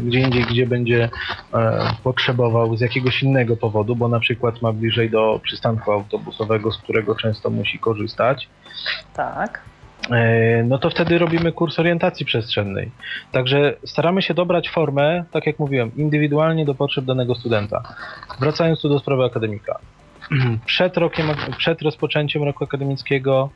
[0.00, 1.08] gdzie indziej, gdzie będzie
[1.54, 6.78] e, potrzebował z jakiegoś innego powodu, bo na przykład ma bliżej do przystanku autobusowego, z
[6.78, 8.48] którego często musi korzystać.
[9.14, 9.60] Tak.
[10.64, 12.90] No to wtedy robimy kurs orientacji przestrzennej.
[13.32, 17.82] Także staramy się dobrać formę, tak jak mówiłem, indywidualnie do potrzeb danego studenta.
[18.40, 19.78] Wracając tu do sprawy akademika.
[20.66, 23.50] przed rokiem, przed rozpoczęciem roku akademickiego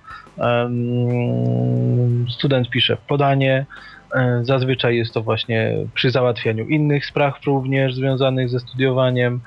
[2.28, 3.66] student pisze podanie.
[4.14, 9.40] E, zazwyczaj jest to właśnie przy załatwianiu innych spraw również związanych ze studiowaniem.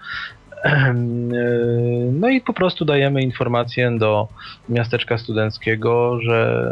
[0.64, 0.94] E,
[2.12, 4.28] no i po prostu dajemy informację do
[4.70, 6.68] miasteczka studenckiego, że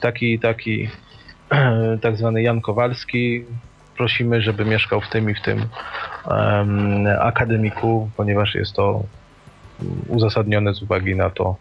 [0.00, 0.88] taki taki
[2.02, 3.44] tak zwany Jan Kowalski
[3.96, 5.64] prosimy, żeby mieszkał w tym i w tym
[7.20, 9.02] akademiku, ponieważ jest to
[10.08, 11.56] uzasadnione z uwagi na to,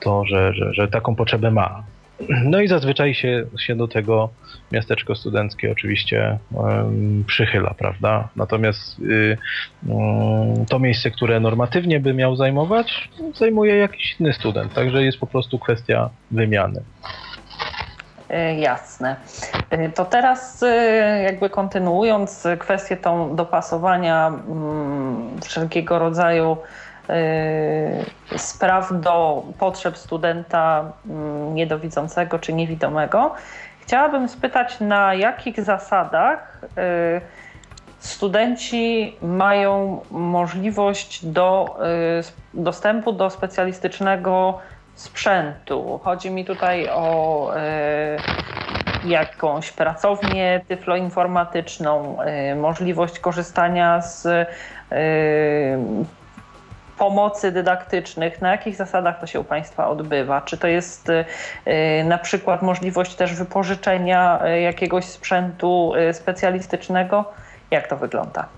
[0.00, 1.82] to że, że, że taką potrzebę ma.
[2.44, 4.28] No i zazwyczaj się, się do tego
[4.72, 8.28] miasteczko studenckie oczywiście um, przychyla, prawda?
[8.36, 9.36] Natomiast y, y,
[10.68, 15.58] to miejsce, które normatywnie by miał zajmować, zajmuje jakiś inny student, także jest po prostu
[15.58, 16.80] kwestia wymiany.
[18.30, 19.16] E, jasne.
[19.70, 26.56] E, to teraz e, jakby kontynuując kwestię tą dopasowania mm, wszelkiego rodzaju
[28.36, 33.34] spraw do potrzeb studenta mm, niedowidzącego czy niewidomego.
[33.80, 37.20] Chciałabym spytać, na jakich zasadach y,
[37.98, 41.78] studenci mają możliwość do
[42.54, 44.58] y, dostępu do specjalistycznego
[44.94, 46.00] sprzętu.
[46.04, 47.50] Chodzi mi tutaj o
[49.04, 52.16] jakąś pracownię tyfloinformatyczną,
[52.56, 54.48] możliwość korzystania z
[56.98, 60.40] pomocy dydaktycznych, na jakich zasadach to się u Państwa odbywa?
[60.40, 61.24] Czy to jest y,
[61.66, 67.24] y, na przykład możliwość też wypożyczenia y, jakiegoś sprzętu specjalistycznego?
[67.70, 68.48] Jak to wygląda?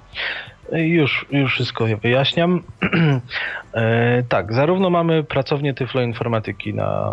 [0.72, 2.60] Już, już wszystko wyjaśniam.
[3.74, 7.12] E, tak, zarówno mamy pracownię tyfloinformatyki na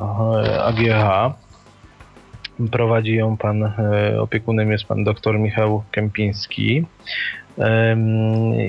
[0.63, 1.33] AGH.
[2.71, 6.85] Prowadzi ją pan, e, opiekunem jest pan dr Michał Kępiński.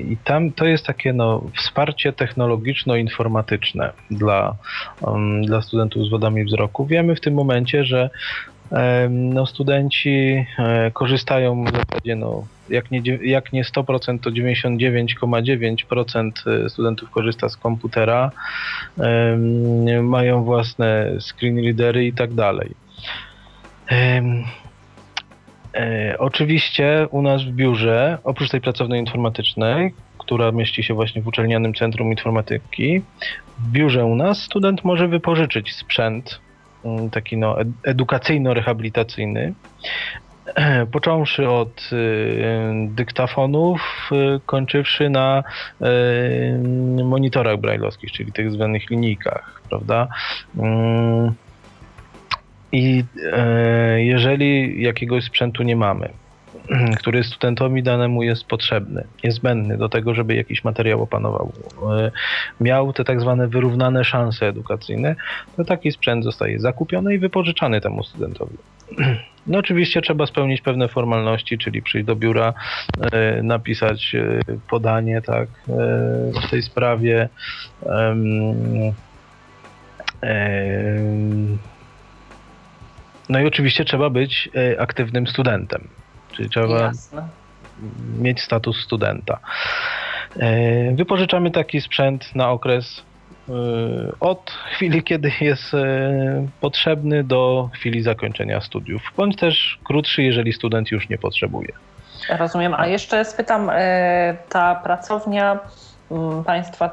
[0.04, 4.54] I tam to jest takie no, wsparcie technologiczno-informatyczne dla,
[5.42, 6.86] dla studentów z wadami wzroku.
[6.86, 8.10] Wiemy w tym momencie, że
[9.10, 16.30] no, studenci e, korzystają w zasadzie, no, jak, nie, jak nie 100%, to 99,9%
[16.66, 18.30] e, studentów korzysta z komputera,
[20.02, 22.70] mają własne screen readery i tak dalej.
[25.78, 31.26] E, oczywiście u nas w biurze, oprócz tej pracowni informatycznej, która mieści się właśnie w
[31.26, 33.02] Uczelnianym Centrum Informatyki,
[33.58, 36.40] w biurze u nas student może wypożyczyć sprzęt
[36.84, 39.52] mm, taki no, edukacyjno-rehabilitacyjny,
[40.54, 45.42] e, począwszy od y, dyktafonów, y, kończywszy na
[45.82, 50.08] y, monitorach brajlowskich, czyli tych zwanych linijkach, prawda?
[52.72, 56.08] I e, jeżeli jakiegoś sprzętu nie mamy,
[57.00, 61.52] który studentowi danemu jest potrzebny, niezbędny do tego, żeby jakiś materiał opanował,
[61.98, 62.10] e,
[62.60, 65.16] miał te tak zwane wyrównane szanse edukacyjne,
[65.56, 68.56] to taki sprzęt zostaje zakupiony i wypożyczany temu studentowi.
[69.46, 72.54] No oczywiście trzeba spełnić pewne formalności, czyli przyjść do biura,
[73.12, 75.48] e, napisać e, podanie tak,
[76.46, 77.28] w tej sprawie
[83.28, 85.88] No i oczywiście trzeba być aktywnym studentem,
[86.32, 87.28] czyli trzeba Jasne.
[88.18, 89.38] mieć status studenta.
[90.92, 93.02] Wypożyczamy taki sprzęt na okres
[94.20, 95.72] od chwili, kiedy jest
[96.60, 101.72] potrzebny, do chwili zakończenia studiów, bądź też krótszy, jeżeli student już nie potrzebuje.
[102.38, 102.74] Rozumiem.
[102.74, 103.70] A jeszcze spytam,
[104.48, 105.58] ta pracownia
[106.46, 106.90] państwa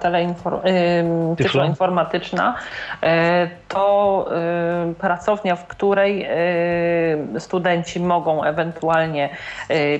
[1.37, 2.55] tyfloinformatyczna,
[3.03, 9.29] e, to e, pracownia, w której e, studenci mogą ewentualnie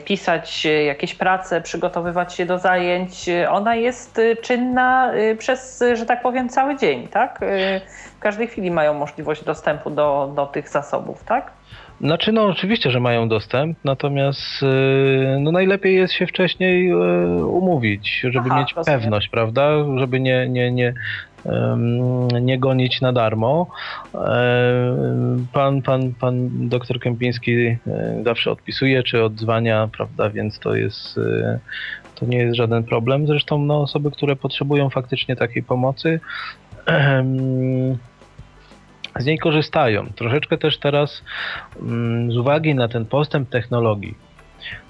[0.06, 3.30] pisać jakieś prace, przygotowywać się do zajęć.
[3.50, 7.40] Ona jest czynna przez, że tak powiem, cały dzień, tak?
[8.16, 11.52] W każdej chwili mają możliwość dostępu do, do tych zasobów, tak?
[12.02, 18.20] Znaczy, no oczywiście, że mają dostęp, natomiast y, no najlepiej jest się wcześniej y, umówić,
[18.24, 19.00] żeby Aha, mieć rozumiem.
[19.00, 19.70] pewność, prawda?
[19.98, 20.94] Żeby nie, nie, nie,
[22.42, 23.68] nie gonić na darmo.
[25.54, 27.78] Pan, pan, pan doktor Kępiński y,
[28.26, 31.20] zawsze odpisuje, czy odzwania, prawda, więc to jest
[32.16, 33.28] to nie jest żaden problem.
[33.28, 36.20] Zresztą no, osoby, które potrzebują faktycznie takiej pomocy,
[39.20, 40.08] z niej korzystają.
[40.16, 41.24] Troszeczkę też teraz
[41.82, 44.16] mm, z uwagi na ten postęp technologii,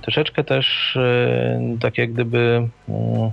[0.01, 3.31] troszeczkę też e, tak jak gdyby mm,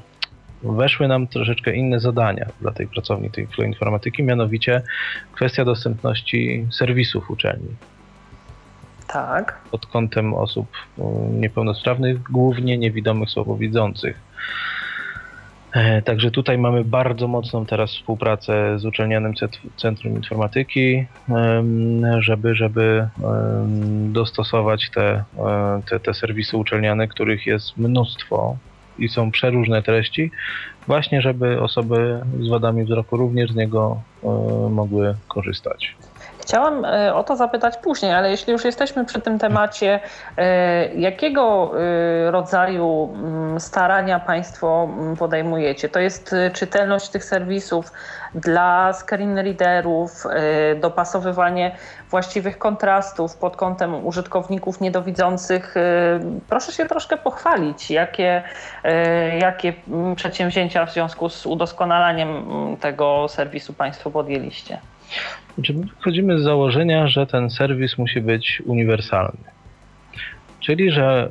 [0.62, 4.82] weszły nam troszeczkę inne zadania dla tej pracowni tej informatyki, mianowicie
[5.32, 7.68] kwestia dostępności serwisów uczelni.
[9.06, 9.60] Tak.
[9.70, 10.66] Pod kątem osób
[10.98, 14.16] mm, niepełnosprawnych, głównie niewidomych, słabowidzących.
[15.72, 19.34] E, także tutaj mamy bardzo mocną teraz współpracę z Uczelnianym
[19.76, 21.06] Centrum Informatyki,
[22.18, 23.08] żeby, żeby
[24.12, 28.56] dostosować te, e, te, te serwisy uczelniane, których jest mnóstwo
[28.98, 30.30] i są przeróżne treści,
[30.86, 34.28] właśnie żeby osoby z wadami wzroku również z niego e,
[34.70, 35.94] mogły korzystać.
[36.42, 40.00] Chciałam e, o to zapytać później, ale jeśli już jesteśmy przy tym temacie,
[40.36, 41.72] e, jakiego
[42.26, 45.88] e, rodzaju mm, starania Państwo mm, podejmujecie?
[45.88, 47.92] To jest czytelność tych serwisów
[48.34, 50.24] dla screen readerów,
[50.80, 51.76] dopasowanie
[52.10, 55.74] właściwych kontrastów pod kątem użytkowników niedowidzących.
[56.48, 58.42] Proszę się troszkę pochwalić, jakie,
[59.40, 62.44] jakie mm, przedsięwzięcia w związku z udoskonalaniem
[62.80, 64.78] tego serwisu Państwo podjęliście?
[65.54, 69.44] Znaczy, wychodzimy z założenia, że ten serwis musi być uniwersalny.
[70.60, 71.30] Czyli, że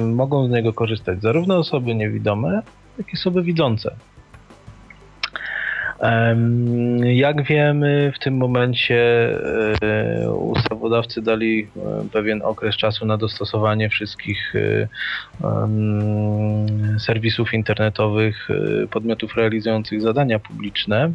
[0.00, 2.62] y, mogą z niego korzystać zarówno osoby niewidome,
[2.98, 3.96] jak i osoby widzące.
[7.02, 8.98] Jak wiemy, w tym momencie
[9.82, 14.54] e, ustawodawcy dali e, pewien okres czasu na dostosowanie wszystkich
[16.98, 18.48] serwisów internetowych
[18.90, 21.12] podmiotów realizujących zadania publiczne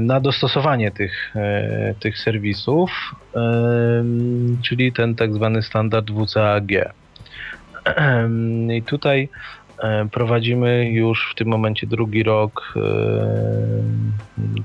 [0.00, 2.90] na dostosowanie tych, e, tych serwisów,
[3.34, 3.40] e,
[4.62, 6.70] czyli ten tak zwany standard WCAG.
[8.76, 9.28] I tutaj
[10.12, 12.74] prowadzimy już w tym momencie drugi rok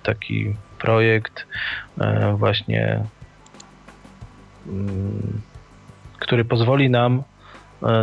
[0.03, 1.47] taki projekt
[2.37, 3.03] właśnie,
[4.67, 5.41] mm,
[6.19, 7.23] który pozwoli nam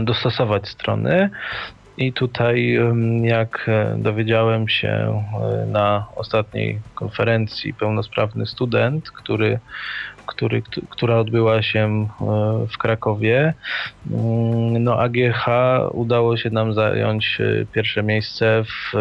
[0.02, 1.30] dostosować strony
[1.98, 2.78] i tutaj,
[3.22, 9.58] jak e, dowiedziałem się e, na ostatniej konferencji, pełnosprawny student, który,
[10.26, 12.06] który, która odbyła się e,
[12.70, 13.54] w Krakowie,
[14.10, 15.46] mm, no AGH
[15.92, 17.38] udało się nam zająć
[17.72, 18.96] pierwsze miejsce w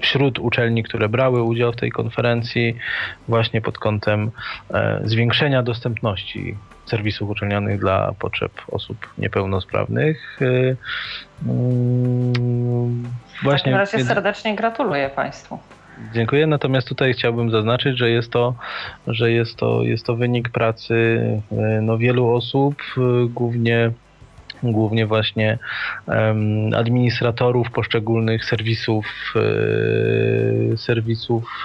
[0.00, 2.76] wśród uczelni, które brały udział w tej konferencji,
[3.28, 4.30] właśnie pod kątem
[5.04, 10.42] zwiększenia dostępności serwisów uczelnianych dla potrzeb osób niepełnosprawnych.
[10.42, 10.76] Y,
[11.46, 13.04] mm,
[13.42, 13.72] właśnie.
[13.72, 15.58] W razie serdecznie gratuluję Państwu.
[16.14, 18.54] Dziękuję, natomiast tutaj chciałbym zaznaczyć, że jest to,
[19.06, 20.94] że jest to, jest to wynik pracy
[21.52, 23.90] y, no, wielu osób, y, głównie
[24.72, 25.58] głównie właśnie
[26.06, 31.64] um, administratorów poszczególnych serwisów, e, serwisów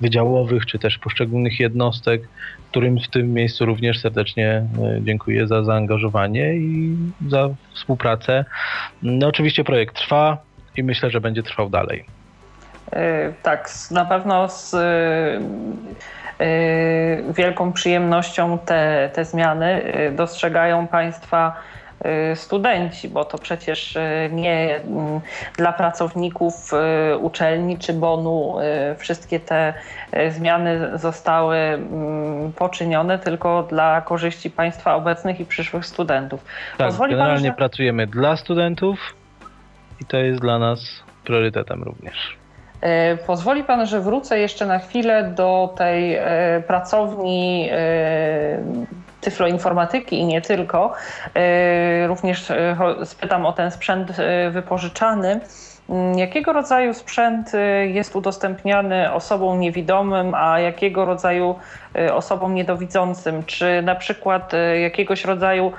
[0.00, 2.28] wydziałowych, czy też poszczególnych jednostek,
[2.74, 4.66] którym w tym miejscu również serdecznie e,
[5.00, 6.96] dziękuję za zaangażowanie i
[7.28, 8.44] za współpracę.
[9.02, 10.38] No, oczywiście projekt trwa
[10.76, 12.04] i myślę, że będzie trwał dalej.
[13.42, 14.76] Tak, na pewno z
[17.36, 19.82] wielką przyjemnością te, te zmiany
[20.16, 21.56] dostrzegają Państwa
[22.34, 25.20] studenci, bo to przecież y, nie mm,
[25.56, 26.72] dla pracowników
[27.12, 28.56] y, uczelni czy bonu
[28.98, 29.74] wszystkie te
[30.30, 36.44] zmiany zostały mm, poczynione, tylko dla korzyści państwa obecnych i przyszłych studentów.
[36.78, 37.56] Tak, Pozwoli generalnie pan, że...
[37.56, 39.14] pracujemy dla studentów
[40.00, 40.80] i to jest dla nas
[41.24, 42.36] priorytetem również.
[43.26, 46.18] Pozwoli Pan, że wrócę jeszcze na chwilę do tej
[46.66, 47.70] pracowni
[49.24, 50.92] tyfloinformatyki i nie tylko.
[52.06, 52.52] Również
[53.04, 54.12] spytam o ten sprzęt
[54.50, 55.40] wypożyczany.
[55.88, 61.54] Mm, jakiego rodzaju sprzęt y, jest udostępniany osobom niewidomym, a jakiego rodzaju
[61.96, 63.44] y, osobom niedowidzącym?
[63.44, 65.72] Czy na przykład y, jakiegoś rodzaju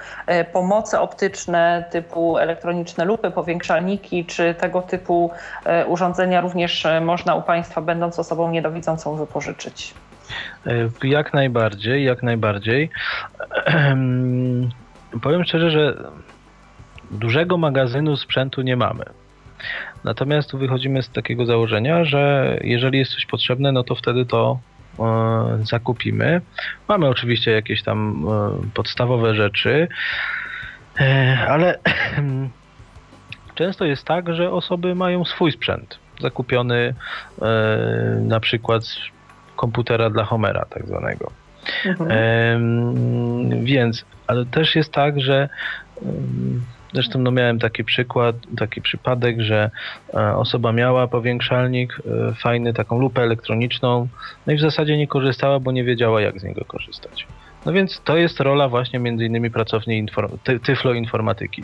[0.53, 5.31] pomoce optyczne typu elektroniczne lupy, powiększalniki, czy tego typu
[5.87, 9.93] urządzenia również można u Państwa, będąc osobą niedowidzącą, wypożyczyć?
[11.03, 12.89] Jak najbardziej, jak najbardziej.
[15.21, 15.97] Powiem szczerze, że
[17.11, 19.05] dużego magazynu sprzętu nie mamy.
[20.03, 24.59] Natomiast tu wychodzimy z takiego założenia, że jeżeli jest coś potrzebne, no to wtedy to
[24.99, 25.03] e,
[25.63, 26.41] zakupimy.
[26.87, 29.87] Mamy oczywiście jakieś tam e, podstawowe rzeczy,
[30.99, 31.79] e, ale
[33.55, 36.95] często jest tak, że osoby mają swój sprzęt zakupiony
[38.21, 38.83] na przykład
[39.55, 41.31] komputera dla Homera tak zwanego.
[41.85, 43.65] Mhm.
[43.65, 45.49] Więc, ale też jest tak, że
[46.95, 49.71] Zresztą no, miałem taki przykład, taki przypadek, że
[50.13, 54.07] e, osoba miała powiększalnik e, fajny, taką lupę elektroniczną,
[54.47, 57.27] no i w zasadzie nie korzystała, bo nie wiedziała jak z niego korzystać.
[57.65, 60.05] No więc to jest rola właśnie między innymi pracowni
[60.43, 61.63] ty tyfloinformatyki,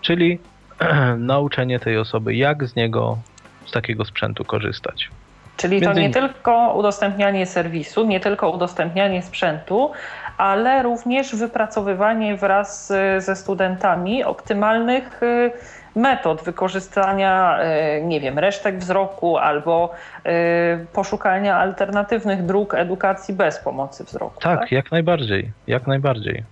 [0.00, 0.38] czyli
[1.18, 3.18] nauczenie tej osoby, jak z niego,
[3.66, 5.10] z takiego sprzętu korzystać.
[5.56, 9.90] Czyli to nie tylko udostępnianie serwisu, nie tylko udostępnianie sprzętu,
[10.38, 15.50] ale również wypracowywanie wraz ze studentami optymalnych y,
[15.96, 17.58] metod wykorzystania,
[17.98, 19.90] y, nie wiem, resztek wzroku albo
[20.26, 24.40] y, poszukania alternatywnych dróg edukacji bez pomocy wzroku.
[24.40, 24.72] Tak, tak?
[24.72, 26.44] jak najbardziej, jak najbardziej.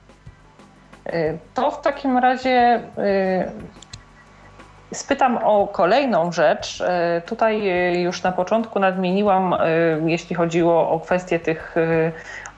[1.54, 2.80] To w takim razie
[4.92, 6.82] Spytam o kolejną rzecz.
[7.26, 7.62] Tutaj
[8.02, 9.54] już na początku nadmieniłam,
[10.06, 11.74] jeśli chodziło o kwestię tych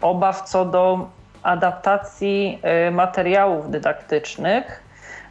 [0.01, 1.09] obaw co do
[1.43, 2.59] adaptacji
[2.93, 4.85] materiałów dydaktycznych,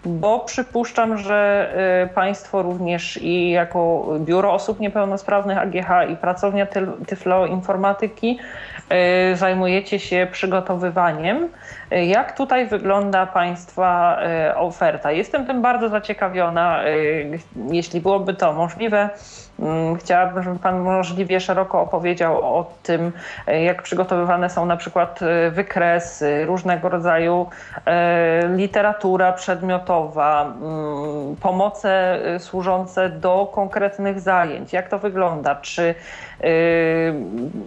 [0.05, 1.69] bo przypuszczam, że
[2.15, 6.67] Państwo również i jako Biuro Osób Niepełnosprawnych AGH i Pracownia
[7.07, 8.82] Tyflo Informatyki y,
[9.33, 11.49] zajmujecie się przygotowywaniem.
[11.91, 14.19] Jak tutaj wygląda Państwa
[14.55, 15.11] oferta?
[15.11, 16.79] Jestem tym bardzo zaciekawiona.
[17.71, 19.09] Jeśli byłoby to możliwe,
[19.59, 23.11] Mm, chciałabym, żeby Pan możliwie szeroko opowiedział o tym,
[23.47, 25.19] jak przygotowywane są na przykład
[25.51, 27.47] wykresy, różnego rodzaju
[28.55, 34.73] literatura przedmiotowa, mm, pomoce służące do konkretnych zajęć.
[34.73, 35.55] Jak to wygląda?
[35.55, 35.95] Czy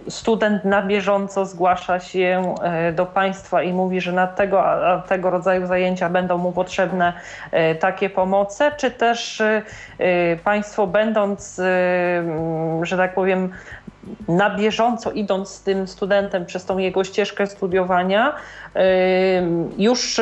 [0.09, 2.55] student na bieżąco zgłasza się
[2.95, 4.63] do Państwa i mówi, że na tego,
[5.07, 7.13] tego rodzaju zajęcia będą mu potrzebne
[7.79, 9.43] takie pomoce, czy też
[10.43, 11.61] Państwo będąc
[12.81, 13.49] że tak powiem,
[14.27, 18.35] na bieżąco idąc z tym studentem przez tą jego ścieżkę studiowania,
[19.77, 20.21] już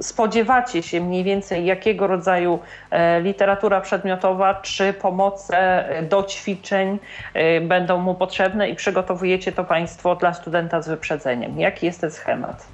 [0.00, 2.58] spodziewacie się mniej więcej, jakiego rodzaju
[2.90, 6.98] e, literatura przedmiotowa czy pomoce do ćwiczeń
[7.34, 11.60] e, będą mu potrzebne i przygotowujecie to Państwo dla studenta z wyprzedzeniem.
[11.60, 12.66] Jaki jest ten schemat?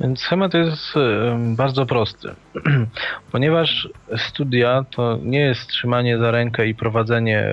[0.00, 0.94] Więc schemat jest
[1.36, 2.34] bardzo prosty,
[3.32, 7.44] ponieważ studia to nie jest trzymanie za rękę i prowadzenie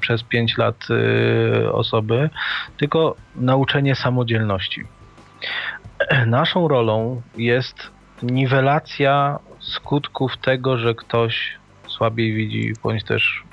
[0.00, 2.30] przez 5 lat e, osoby,
[2.76, 4.84] tylko nauczenie samodzielności.
[6.26, 7.90] Naszą rolą jest
[8.22, 13.44] niwelacja skutków tego, że ktoś słabiej widzi, bądź też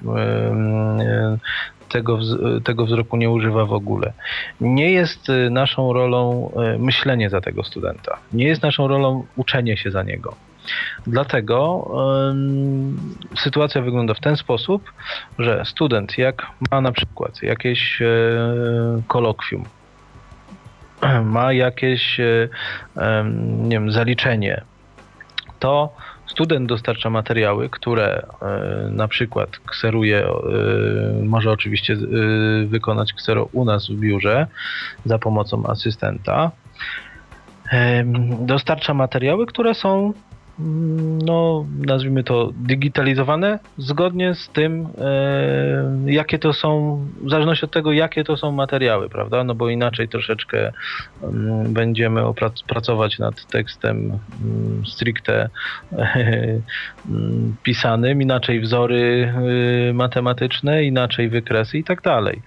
[1.89, 2.19] tego,
[2.63, 4.13] tego wzroku nie używa w ogóle.
[4.61, 8.17] Nie jest y, naszą rolą y, myślenie za tego studenta.
[8.33, 10.35] Nie jest naszą rolą uczenie się za niego.
[11.07, 11.87] Dlatego
[13.37, 14.91] sytuacja wygląda w ten sposób,
[15.39, 18.07] że student, jak ma na przykład jakieś e,
[19.07, 19.65] kolokwium,
[21.23, 22.49] ma jakieś e,
[23.57, 24.61] nie wiem, zaliczenie,
[25.59, 25.93] to
[26.25, 30.31] student dostarcza materiały, które e, na przykład kseruje, e,
[31.23, 31.97] może oczywiście
[32.67, 34.47] wykonać ksero u nas w biurze
[35.05, 36.51] za pomocą asystenta.
[38.39, 40.13] Dostarcza materiały, które są
[40.59, 47.91] no, nazwijmy to, digitalizowane zgodnie z tym, e, jakie to są, w zależności od tego,
[47.91, 49.43] jakie to są materiały, prawda?
[49.43, 50.71] No bo inaczej troszeczkę
[51.23, 53.97] mm, będziemy oprac- pracować nad tekstem
[54.43, 55.49] mm, stricte
[55.91, 56.61] e,
[57.63, 59.33] pisanym, inaczej wzory
[59.89, 62.41] e, matematyczne, inaczej wykresy i tak dalej.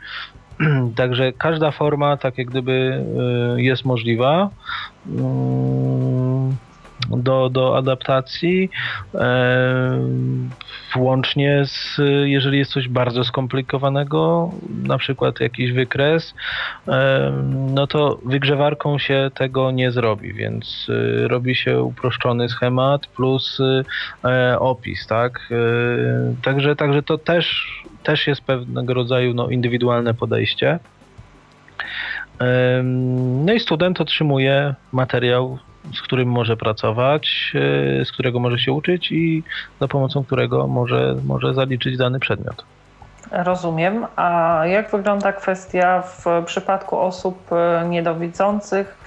[0.96, 3.04] Także każda forma, tak jak gdyby,
[3.56, 4.50] e, jest możliwa.
[7.09, 8.70] Do, do adaptacji,
[10.94, 14.51] włącznie z, jeżeli jest coś bardzo skomplikowanego,
[14.82, 16.34] na przykład jakiś wykres,
[17.51, 23.59] no to wygrzewarką się tego nie zrobi, więc y, robi się uproszczony schemat plus
[24.24, 25.48] e, opis, tak?
[26.42, 27.66] Także, także to też,
[28.03, 30.78] też jest pewnego rodzaju no, indywidualne podejście.
[33.44, 35.59] No i student otrzymuje materiał,
[35.95, 37.53] z którym może pracować,
[38.01, 39.43] e, z którego może się uczyć i
[39.81, 42.64] za pomocą którego może, może zaliczyć dany przedmiot.
[43.31, 44.07] Rozumiem.
[44.16, 48.99] A jak wygląda kwestia w przypadku osób e, niedowidzących?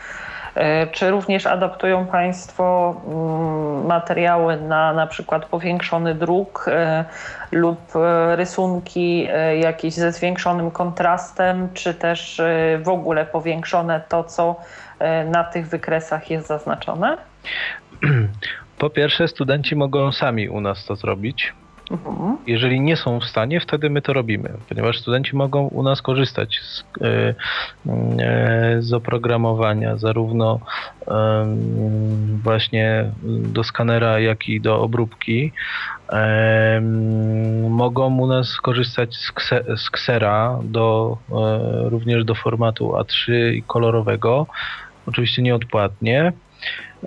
[0.55, 6.69] E, czy również adaptują Państwo mm, materiały na na przykład powiększony druk
[7.51, 7.79] lub
[8.35, 9.27] rysunki
[9.59, 12.41] jakieś ze zwiększonym kontrastem, czy też
[12.83, 14.55] w ogóle powiększone to, co
[15.31, 17.17] na tych wykresach jest zaznaczone?
[18.77, 21.53] Po pierwsze, studenci mogą sami u nas to zrobić.
[21.91, 22.37] Mhm.
[22.47, 26.59] Jeżeli nie są w stanie, wtedy my to robimy, ponieważ studenci mogą u nas korzystać
[26.59, 27.35] z, e,
[28.19, 30.59] e, z oprogramowania, zarówno
[32.43, 35.51] właśnie do skanera, jak i do obróbki.
[37.69, 39.15] Mogą u nas korzystać
[39.77, 43.31] z, ksera do, e, również do formatu A3
[43.67, 44.47] kolorowego,
[45.07, 46.33] oczywiście nieodpłatnie.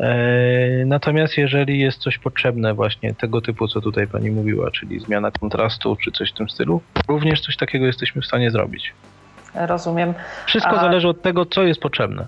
[0.01, 5.31] E, natomiast jeżeli jest coś potrzebne właśnie tego typu, co tutaj pani mówiła, czyli zmiana
[5.31, 8.93] kontrastu czy coś w tym stylu, również coś takiego jesteśmy w stanie zrobić.
[9.55, 10.15] Rozumiem.
[10.47, 10.81] Wszystko A...
[10.81, 12.27] zależy od tego, co jest potrzebne.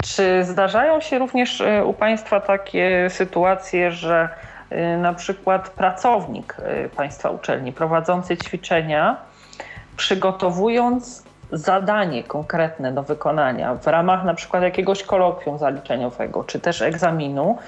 [0.00, 4.28] Czy zdarzają się również e, u Państwa takie sytuacje, że
[4.70, 6.56] e, na przykład pracownik
[6.96, 9.16] Państwa uczelni prowadzący ćwiczenia,
[9.96, 17.58] przygotowując zadanie konkretne do wykonania w ramach na przykład jakiegoś kolokwium zaliczeniowego czy też egzaminu,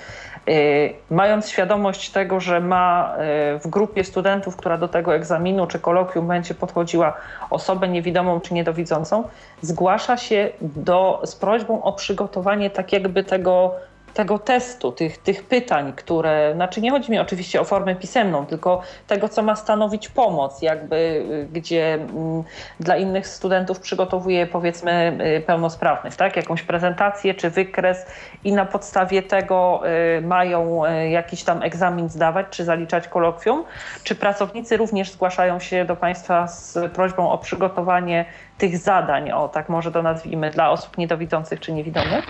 [0.48, 3.14] y, mając świadomość tego, że ma
[3.54, 7.16] y, w grupie studentów, która do tego egzaminu czy kolokwium będzie podchodziła
[7.50, 9.24] osobę niewidomą czy niedowidzącą,
[9.62, 13.74] zgłasza się do, z prośbą o przygotowanie tak jakby tego
[14.14, 18.82] tego testu, tych, tych pytań, które, znaczy nie chodzi mi oczywiście o formę pisemną, tylko
[19.06, 22.44] tego, co ma stanowić pomoc, jakby y, gdzie mm,
[22.80, 26.36] dla innych studentów przygotowuje powiedzmy y, pełnosprawnych, tak?
[26.36, 28.06] Jakąś prezentację czy wykres
[28.44, 29.82] i na podstawie tego
[30.18, 33.64] y, mają jakiś tam egzamin zdawać czy zaliczać kolokwium.
[34.04, 38.24] Czy pracownicy również zgłaszają się do Państwa z prośbą o przygotowanie
[38.60, 42.26] tych zadań, o tak może to nazwijmy, dla osób niedowidzących czy niewidomych?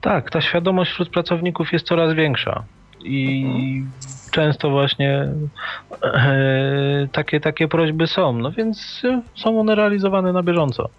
[0.00, 2.62] Tak, ta świadomość wśród pracowników jest coraz większa
[3.00, 3.90] i mhm.
[4.30, 5.28] często właśnie
[6.04, 9.02] e, takie, takie prośby są, no więc
[9.34, 10.90] są one realizowane na bieżąco.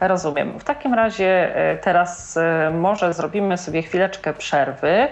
[0.00, 0.60] Rozumiem.
[0.60, 5.08] W takim razie e, teraz e, może zrobimy sobie chwileczkę przerwy e,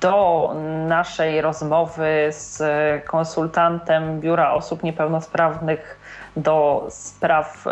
[0.00, 0.54] do
[0.88, 2.62] naszej rozmowy z
[3.04, 5.99] konsultantem Biura Osób Niepełnosprawnych
[6.36, 7.64] do spraw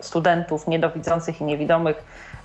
[0.00, 2.04] studentów niedowidzących i niewidomych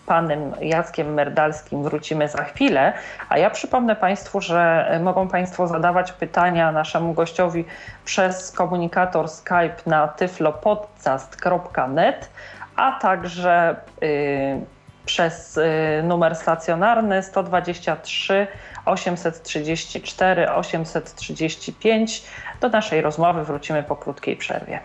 [0.09, 2.93] panem Jackiem Merdalskim wrócimy za chwilę,
[3.29, 7.65] a ja przypomnę Państwu, że mogą Państwo zadawać pytania naszemu gościowi
[8.05, 12.29] przez komunikator Skype na tyflopodcast.net,
[12.75, 14.61] a także y,
[15.05, 15.61] przez y,
[16.03, 18.47] numer stacjonarny 123
[18.85, 22.23] 834 835.
[22.61, 24.79] Do naszej rozmowy wrócimy po krótkiej przerwie.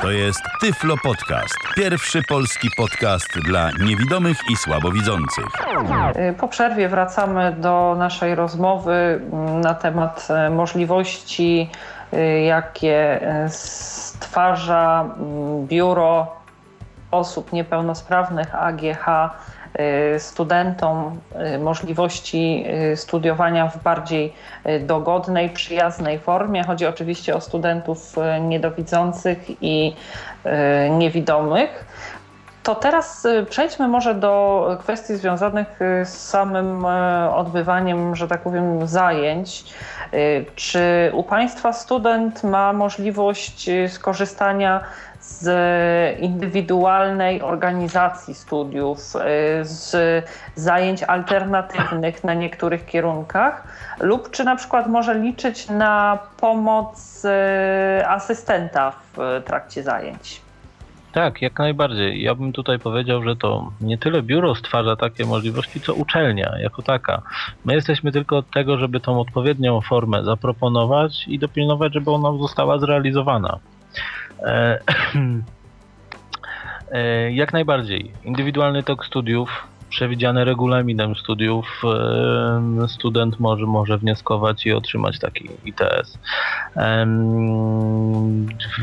[0.00, 1.54] To jest Tyflo Podcast.
[1.76, 5.44] Pierwszy polski podcast dla niewidomych i słabowidzących.
[6.16, 11.70] Y, po przerwie wracamy do naszej rozmowy mm, na temat y, możliwości,
[12.12, 16.36] y, jakie stwarza mm, biuro
[17.10, 19.06] osób niepełnosprawnych AGH
[20.18, 21.20] studentom
[21.54, 24.32] y, możliwości y, studiowania w bardziej
[24.80, 26.64] dogodnej, przyjaznej formie.
[26.64, 29.96] Chodzi oczywiście o studentów niedowidzących i
[30.90, 31.84] niewidomych.
[32.62, 36.84] To teraz przejdźmy może do kwestii związanych z samym
[37.34, 39.64] odbywaniem, że tak powiem, zajęć.
[40.54, 45.07] Czy u Państwa student ma możliwość skorzystania z
[46.20, 49.18] indywidualnej organizacji studiów, y,
[49.64, 49.94] z
[50.54, 53.62] zajęć alternatywnych na niektórych kierunkach,
[54.00, 60.40] lub czy na przykład może liczyć na pomoc y, asystenta w trakcie zajęć?
[61.12, 62.22] Tak, jak najbardziej.
[62.22, 66.82] Ja bym tutaj powiedział, że to nie tyle biuro stwarza takie możliwości, co uczelnia jako
[66.82, 67.22] taka.
[67.64, 72.78] My jesteśmy tylko od tego, żeby tą odpowiednią formę zaproponować i dopilnować, żeby ona została
[72.78, 73.58] zrealizowana.
[74.42, 74.78] E,
[76.92, 78.12] e, jak najbardziej.
[78.24, 81.82] Indywidualny tok studiów przewidziane regulaminem studiów,
[82.88, 86.18] student może, może wnioskować i otrzymać taki ITS.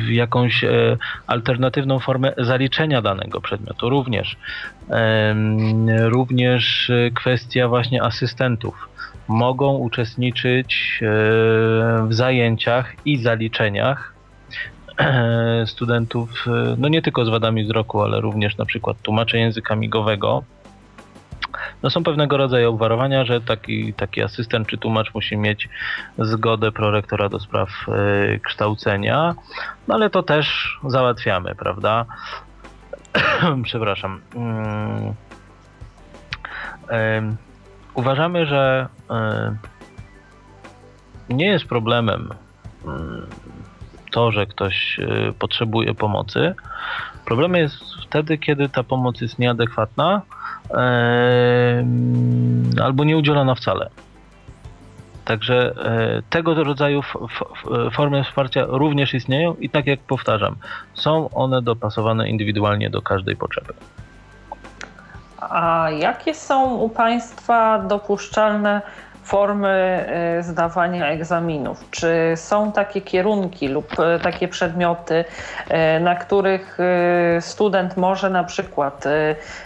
[0.09, 0.97] Jakąś e,
[1.27, 4.37] alternatywną formę zaliczenia danego przedmiotu również.
[6.09, 8.89] Również kwestia właśnie asystentów
[9.27, 11.05] mogą uczestniczyć e,
[12.07, 14.14] w zajęciach i zaliczeniach
[15.65, 20.43] studentów, e, no nie tylko z wadami wzroku, ale również na przykład tłumacze języka migowego.
[21.83, 25.69] No są pewnego rodzaju obwarowania, że taki, taki asystent czy tłumacz musi mieć
[26.19, 29.35] zgodę prorektora do spraw y, kształcenia,
[29.87, 32.05] no ale to też załatwiamy, prawda?
[33.63, 34.21] Przepraszam.
[36.91, 37.35] Y,
[37.93, 38.87] uważamy, że
[41.29, 42.29] nie jest problemem
[44.15, 46.55] to, że ktoś y, potrzebuje pomocy.
[47.25, 50.21] Problem jest wtedy, kiedy ta pomoc jest nieadekwatna
[52.83, 53.89] albo nieudzielona wcale.
[55.25, 57.01] Także e, tego rodzaju
[57.91, 60.55] formy wsparcia również istnieją i tak jak powtarzam,
[60.93, 63.73] są one dopasowane indywidualnie do każdej potrzeby.
[65.39, 68.81] A jakie są u Państwa dopuszczalne
[69.25, 70.05] formy
[70.39, 71.85] y, zdawania egzaminów?
[71.91, 75.25] Czy są takie kierunki lub y, takie przedmioty,
[75.95, 76.77] y, na których
[77.39, 79.03] student może na przykład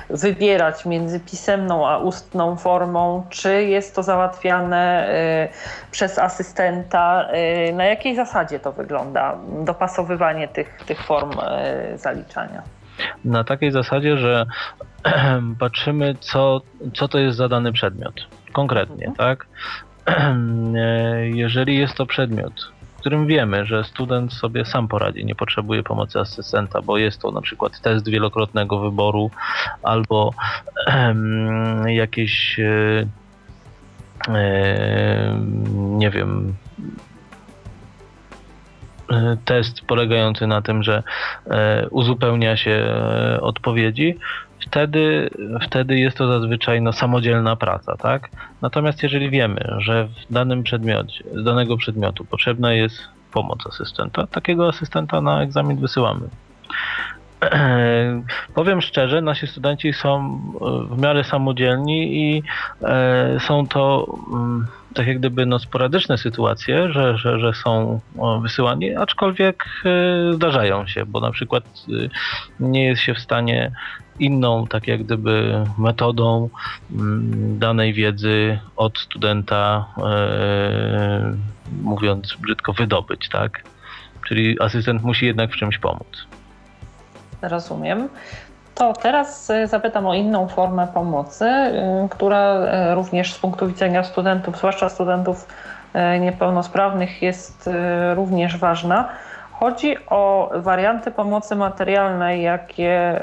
[0.10, 3.26] wybierać między pisemną a ustną formą?
[3.30, 5.10] Czy jest to załatwiane
[5.92, 7.28] przez asystenta?
[7.74, 11.32] Na jakiej zasadzie to wygląda, dopasowywanie tych, tych form
[11.96, 12.62] zaliczania?
[13.26, 14.46] Na takiej zasadzie, że
[15.60, 16.62] patrzymy, co,
[16.94, 18.14] co to jest za dany przedmiot
[18.54, 19.16] konkretnie, mhm.
[19.16, 19.48] tak?
[21.44, 26.20] Jeżeli jest to przedmiot, w którym wiemy, że student sobie sam poradzi, nie potrzebuje pomocy
[26.20, 29.32] asystenta, bo jest to na przykład test wielokrotnego wyboru
[29.84, 30.34] albo
[31.86, 33.08] jakieś e,
[34.28, 35.40] e,
[35.76, 36.54] nie wiem
[39.12, 41.04] e, test polegający na tym, że
[41.90, 42.86] uzupełnia się
[43.42, 44.18] odpowiedzi,
[44.68, 45.30] wtedy,
[45.62, 48.30] wtedy jest to zazwyczaj no, samodzielna praca, tak?
[48.62, 52.98] Natomiast jeżeli wiemy, że w danym przedmiocie, z danego przedmiotu potrzebna jest
[53.32, 56.30] pomoc asystenta, takiego asystenta na egzamin wysyłamy.
[58.56, 60.42] Powiem szczerze, nasi studenci są
[60.90, 62.44] w miarę samodzielni i
[62.84, 68.00] e, są to mm, tak jak gdyby no, sporadyczne sytuacje, że, że, że są
[68.42, 72.10] wysyłani, aczkolwiek e, zdarzają się, bo na przykład e,
[72.60, 73.72] nie jest się w stanie
[74.20, 76.50] inną, tak jak gdyby metodą
[76.92, 81.34] mm, danej wiedzy od studenta, e,
[81.82, 83.64] mówiąc brzydko, wydobyć, tak?
[84.28, 86.28] Czyli asystent musi jednak w czymś pomóc.
[87.42, 88.10] Rozumiem.
[88.76, 92.56] To teraz e, zapytam o inną formę pomocy, e, która
[92.96, 95.48] również z punktu widzenia studentów, zwłaszcza studentów
[96.20, 97.70] niepełnosprawnych, jest
[98.16, 99.10] również ważna
[99.60, 103.22] Chodzi o warianty pomocy materialnej, jakie,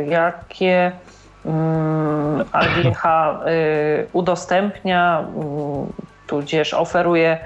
[0.00, 0.92] y, jakie
[2.52, 5.92] AGH mm, y, udostępnia, mm,
[6.26, 7.38] tudzież oferuje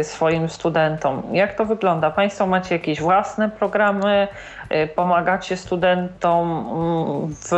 [0.00, 1.22] y, swoim studentom.
[1.32, 2.10] Jak to wygląda?
[2.10, 4.28] Państwo macie jakieś własne programy,
[4.94, 7.52] pomagacie studentom mm, w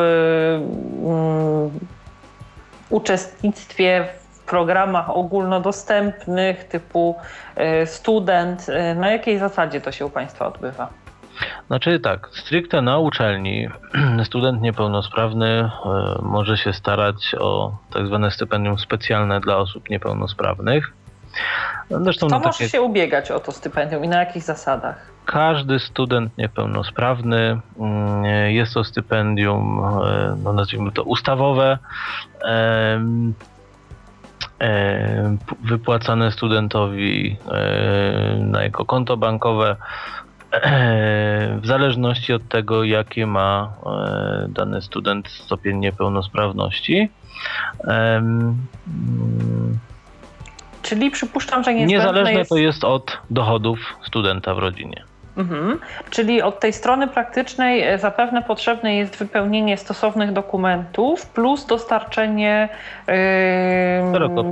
[2.90, 4.19] uczestnictwie
[4.50, 7.16] programach ogólnodostępnych typu
[7.56, 8.68] e, student.
[8.68, 10.88] E, na jakiej zasadzie to się u Państwa odbywa?
[11.66, 13.68] Znaczy tak, stricte na uczelni
[14.24, 15.70] student niepełnosprawny e,
[16.22, 20.92] może się starać o tak zwane stypendium specjalne dla osób niepełnosprawnych.
[21.90, 22.68] Zresztą Kto może takie...
[22.68, 25.10] się ubiegać o to stypendium i na jakich zasadach?
[25.24, 29.82] Każdy student niepełnosprawny mm, jest to stypendium,
[30.44, 31.78] no nazwijmy to ustawowe,
[35.64, 39.76] wypłacane studentowi e, na jego konto bankowe
[40.52, 43.72] e, w zależności od tego, jakie ma
[44.48, 47.10] dany student stopień niepełnosprawności.
[50.82, 52.50] Czyli przypuszczam, że niezależne jest...
[52.50, 55.09] to jest od dochodów studenta w rodzinie.
[55.36, 55.78] Mhm.
[56.10, 62.68] Czyli od tej strony praktycznej e, zapewne potrzebne jest wypełnienie stosownych dokumentów plus dostarczenie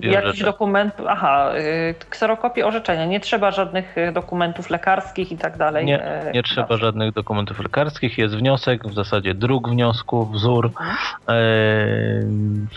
[0.02, 3.06] yy, jakichś dokumentów, aha, yy, kserokopii orzeczenia.
[3.06, 5.84] Nie trzeba żadnych e, dokumentów lekarskich i tak dalej.
[5.84, 8.18] Nie, nie trzeba żadnych dokumentów lekarskich.
[8.18, 10.66] Jest wniosek, w zasadzie druk wniosku, wzór.
[10.66, 10.96] Mhm.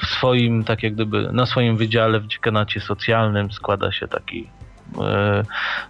[0.01, 4.47] w swoim, tak jak gdyby, na swoim wydziale w dziekanacie socjalnym składa się taki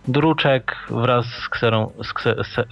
[0.07, 1.91] druczek wraz z, kserą,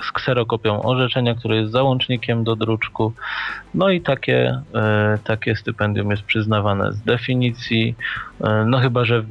[0.01, 3.13] z, kserokopią orzeczenia, które jest załącznikiem do druczku.
[3.73, 4.61] No i takie,
[5.23, 7.95] takie stypendium jest przyznawane z definicji.
[8.65, 9.23] No chyba, że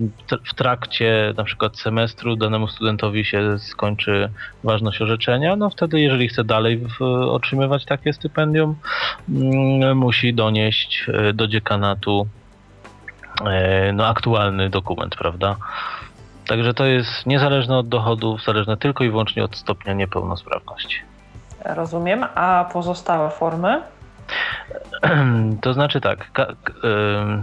[0.44, 4.28] w trakcie na przykład semestru danemu studentowi się skończy
[4.64, 6.80] ważność orzeczenia, no wtedy jeżeli chce dalej
[7.28, 8.76] otrzymywać takie stypendium,
[9.28, 12.28] mm, musi donieść do dziekanatu
[13.46, 15.57] E, no, aktualny dokument, prawda?
[16.49, 20.99] Także to jest niezależne od dochodów, zależne tylko i wyłącznie od stopnia niepełnosprawności.
[21.64, 22.24] Rozumiem.
[22.34, 23.82] A pozostałe formy?
[25.62, 26.30] To znaczy tak,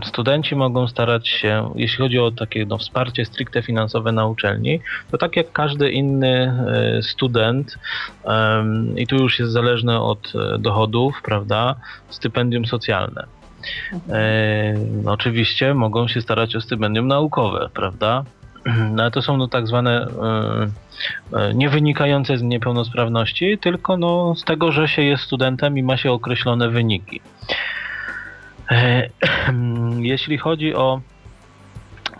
[0.06, 4.80] studenci mogą starać się, jeśli chodzi o takie no, wsparcie stricte finansowe na uczelni,
[5.12, 6.64] to tak jak każdy inny
[6.97, 7.78] e, student,
[8.95, 11.76] i tu już jest zależne od e, dochodów, prawda,
[12.10, 13.26] stypendium socjalne.
[14.10, 14.76] E,
[15.06, 18.24] oczywiście mogą się starać o stypendium naukowe, prawda?
[18.66, 20.07] No, to są no, tak zwane
[21.34, 25.84] e, e, nie wynikające z niepełnosprawności, tylko no, z tego, że się jest studentem i
[25.84, 27.22] ma się określone wyniki.
[28.72, 29.09] E,
[30.11, 31.01] jeśli chodzi o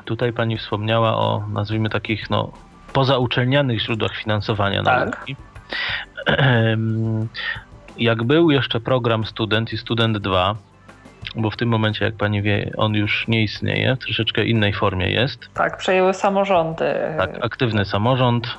[0.06, 2.52] tutaj pani wspomniała o nazwijmy takich no,
[2.94, 5.06] pozauczelnianych źródłach finansowania tak.
[5.06, 5.36] nauki.
[7.98, 10.56] Jak był jeszcze program Student i Student 2,
[11.38, 15.12] bo w tym momencie, jak pani wie, on już nie istnieje, w troszeczkę innej formie
[15.12, 15.50] jest.
[15.54, 16.94] Tak, przejęły samorządy.
[17.18, 18.58] Tak, aktywny samorząd,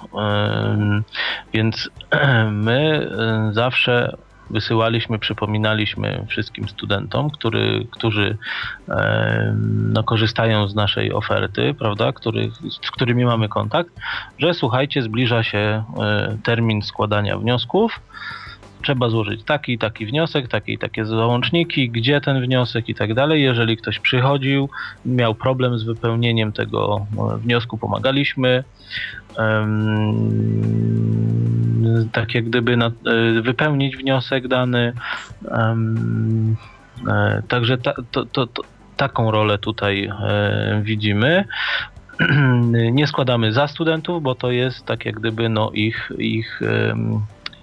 [1.54, 1.90] więc
[2.50, 3.10] my
[3.52, 4.16] zawsze
[4.50, 8.36] wysyłaliśmy, przypominaliśmy wszystkim studentom, który, którzy
[9.68, 12.52] no, korzystają z naszej oferty, prawda, których,
[12.82, 13.90] z którymi mamy kontakt,
[14.38, 18.00] że słuchajcie, zbliża się e, termin składania wniosków
[18.82, 23.14] trzeba złożyć taki i taki wniosek, takie i takie załączniki, gdzie ten wniosek i tak
[23.14, 23.42] dalej.
[23.42, 24.68] Jeżeli ktoś przychodził,
[25.06, 28.64] miał problem z wypełnieniem tego e, wniosku, pomagaliśmy.
[29.38, 30.86] Um,
[32.12, 32.90] tak jak gdyby na, e,
[33.42, 34.92] wypełnić wniosek dany.
[35.50, 36.56] Um,
[37.48, 38.62] także ta, to, to, to,
[38.96, 40.10] taką rolę tutaj
[40.82, 41.44] widzimy.
[42.92, 46.60] Nie składamy za studentów, bo to jest tak jak gdyby no ich, ich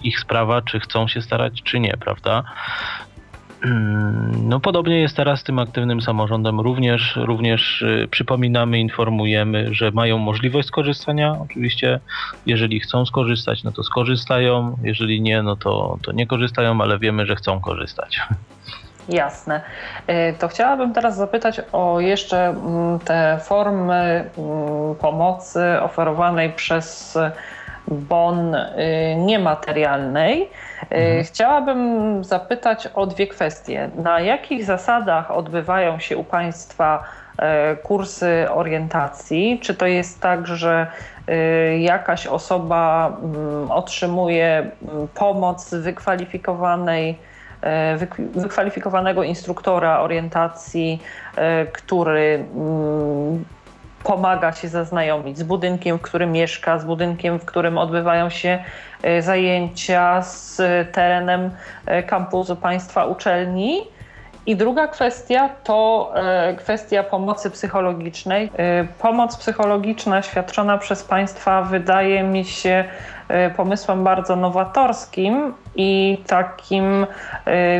[0.03, 2.43] ich sprawa, czy chcą się starać, czy nie, prawda?
[3.65, 6.59] Mm, no podobnie jest teraz z tym aktywnym samorządem.
[6.59, 11.37] Również, również y, przypominamy, informujemy, że mają możliwość skorzystania.
[11.41, 11.99] Oczywiście,
[12.45, 14.77] jeżeli chcą skorzystać, no to skorzystają.
[14.83, 18.21] Jeżeli nie, no to, to nie korzystają, ale wiemy, że chcą korzystać.
[19.09, 19.61] Jasne.
[20.09, 27.17] Y, to chciałabym teraz zapytać o jeszcze mm, te formy mm, pomocy oferowanej przez
[27.87, 30.41] bon y, niematerialnej.
[30.41, 31.23] Y, mhm.
[31.23, 33.89] Chciałabym zapytać o dwie kwestie.
[33.95, 37.41] Na jakich zasadach odbywają się u Państwa y,
[37.77, 39.59] kursy orientacji?
[39.61, 40.87] Czy to jest tak, że
[41.79, 47.17] jakaś osoba mm, otrzymuje mm, pomoc wykwalifikowanej,
[48.35, 51.01] wykwalifikowanego instruktora orientacji,
[51.73, 53.45] który mm,
[54.03, 58.63] pomaga się zaznajomić z budynkiem, w którym mieszka, z budynkiem, w którym odbywają się
[59.03, 61.51] e, zajęcia, z terenem
[61.85, 63.81] e, kampusu państwa uczelni.
[64.45, 68.49] I druga kwestia to e, kwestia pomocy psychologicznej.
[68.99, 72.85] Pomoc psychologiczna świadczona przez państwa wydaje mi się
[73.55, 77.07] pomysłem bardzo nowatorskim i takim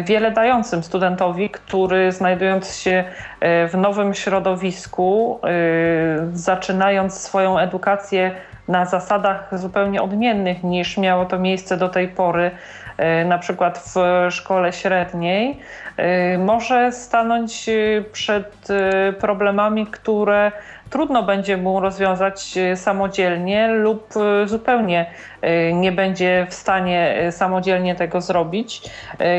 [0.03, 3.03] wiele dającym studentowi, który znajdując się
[3.41, 5.39] w nowym środowisku,
[6.33, 8.31] zaczynając swoją edukację
[8.67, 12.51] na zasadach zupełnie odmiennych niż miało to miejsce do tej pory,
[13.25, 15.59] na przykład w szkole średniej,
[16.37, 17.69] może stanąć
[18.11, 18.67] przed
[19.19, 20.51] problemami, które
[20.93, 27.95] trudno będzie mu rozwiązać e, samodzielnie lub e, zupełnie e, nie będzie w stanie samodzielnie
[27.95, 28.81] tego zrobić.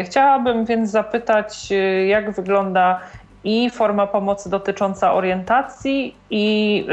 [0.04, 1.68] Chciałabym więc zapytać,
[2.06, 3.00] jak wygląda
[3.44, 6.86] i forma pomocy dotycząca orientacji i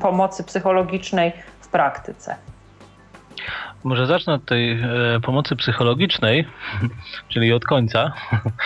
[0.00, 2.36] pomocy psychologicznej w praktyce.
[3.84, 4.78] Może zacznę od tej
[5.22, 6.46] pomocy psychologicznej,
[7.28, 8.12] czyli od końca.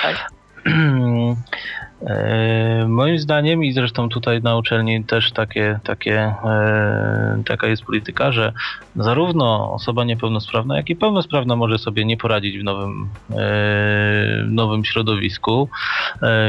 [0.03, 0.31] Tak.
[2.07, 8.33] E, moim zdaniem i zresztą tutaj na uczelni też takie, takie, e, taka jest polityka,
[8.33, 8.53] że
[8.97, 15.69] zarówno osoba niepełnosprawna, jak i pełnosprawna może sobie nie poradzić w nowym, e, nowym środowisku,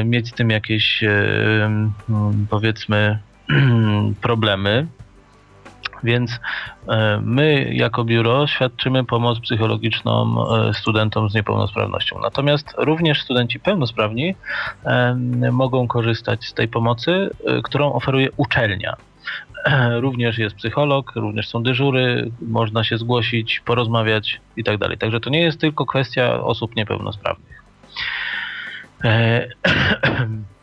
[0.06, 1.04] mieć z tym jakieś
[2.50, 3.20] powiedzmy
[4.22, 4.88] problemy.
[6.04, 6.40] Więc
[6.88, 10.36] e, my jako biuro świadczymy pomoc psychologiczną
[10.70, 12.20] e, studentom z niepełnosprawnością.
[12.22, 14.36] Natomiast również studenci pełnosprawni
[14.86, 15.16] e,
[15.52, 17.30] mogą korzystać z tej pomocy,
[17.64, 18.96] którą oferuje uczelnia.
[20.06, 24.98] również jest psycholog, również są dyżury, można się zgłosić, porozmawiać i tak dalej.
[24.98, 27.64] Także to nie jest tylko kwestia osób niepełnosprawnych.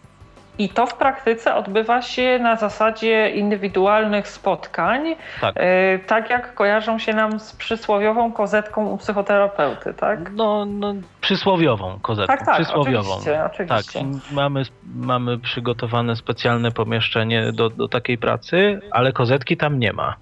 [0.61, 6.99] I to w praktyce odbywa się na zasadzie indywidualnych spotkań, tak, e, tak jak kojarzą
[6.99, 10.33] się nam z przysłowiową kozetką u psychoterapeuty, tak?
[10.33, 12.37] No, no przysłowiową kozetką.
[12.37, 13.11] Tak, tak, przysłowiową.
[13.11, 14.01] Oczywiście, oczywiście.
[14.01, 14.63] Tak, mamy,
[14.95, 20.17] mamy przygotowane specjalne pomieszczenie do, do takiej pracy, ale kozetki tam nie ma.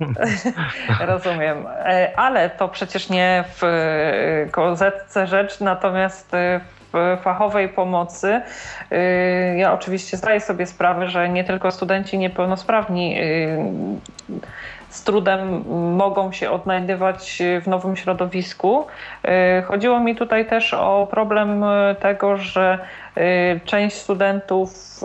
[1.00, 6.36] Rozumiem, e, ale to przecież nie w e, kozetce rzecz, natomiast
[6.74, 6.77] w
[7.22, 8.40] fachowej pomocy.
[8.92, 13.58] Y, ja oczywiście zdaję sobie sprawę, że nie tylko studenci niepełnosprawni y,
[14.88, 15.64] z trudem
[15.96, 18.86] mogą się odnajdywać w nowym środowisku.
[19.58, 21.64] Y, chodziło mi tutaj też o problem
[22.00, 22.78] tego, że
[23.64, 25.00] część studentów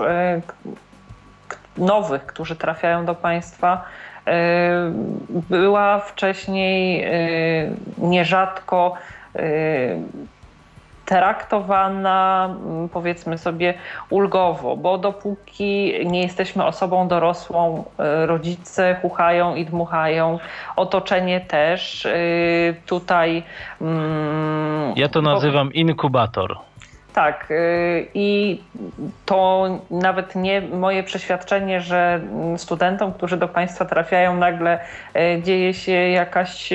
[1.77, 3.85] nowych, którzy trafiają do państwa,
[5.49, 7.07] była wcześniej
[7.97, 8.93] nierzadko
[11.05, 13.73] traktowana, mm, powiedzmy sobie,
[14.09, 17.83] ulgowo, bo dopóki nie jesteśmy osobą dorosłą,
[18.23, 20.39] y, rodzice chuchają i dmuchają,
[20.75, 22.05] otoczenie też.
[22.05, 23.43] Y, tutaj.
[23.81, 26.57] Mm, ja to nazywam inkubator.
[27.13, 28.61] Tak, y, i
[29.25, 32.21] to nawet nie moje przeświadczenie, że
[32.57, 34.79] studentom, którzy do Państwa trafiają, nagle
[35.41, 36.69] dzieje się jakaś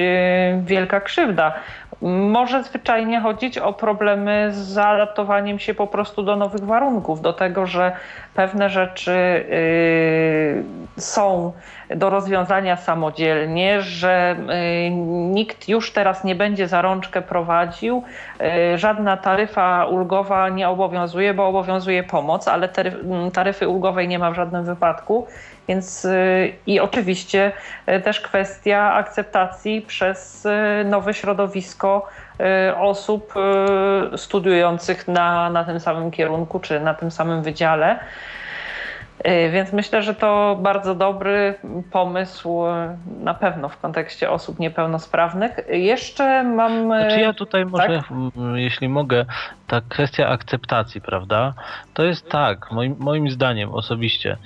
[0.64, 1.55] wielka krzywda.
[2.03, 7.66] Może zwyczajnie chodzić o problemy z zaadaptowaniem się po prostu do nowych warunków, do tego,
[7.66, 7.92] że
[8.34, 9.44] pewne rzeczy
[10.96, 11.53] yy, są
[11.90, 14.90] do rozwiązania samodzielnie, że yy,
[15.30, 18.03] nikt już teraz nie będzie za rączkę prowadził,
[18.40, 22.68] yy, żadna taryfa ulgowa nie obowiązuje, bo obowiązuje pomoc, ale
[23.32, 25.26] taryfy ulgowej nie ma w żadnym wypadku.
[25.69, 27.53] Więc y, i oczywiście
[27.89, 32.09] y, też kwestia akceptacji przez y, nowe środowisko
[32.77, 33.35] osób
[34.16, 37.99] studiujących na, na tym samym kierunku czy na tym samym wydziale.
[39.53, 41.55] Więc myślę, że to bardzo dobry
[41.93, 42.62] pomysł
[43.21, 45.61] na pewno w kontekście osób niepełnosprawnych.
[45.69, 46.85] Jeszcze mam.
[46.85, 48.05] Znaczy ja tutaj może, tak?
[48.55, 49.25] jeśli mogę,
[49.66, 51.55] ta kwestia akceptacji, prawda?
[51.95, 54.37] To jest tak, moim, moim zdaniem osobiście,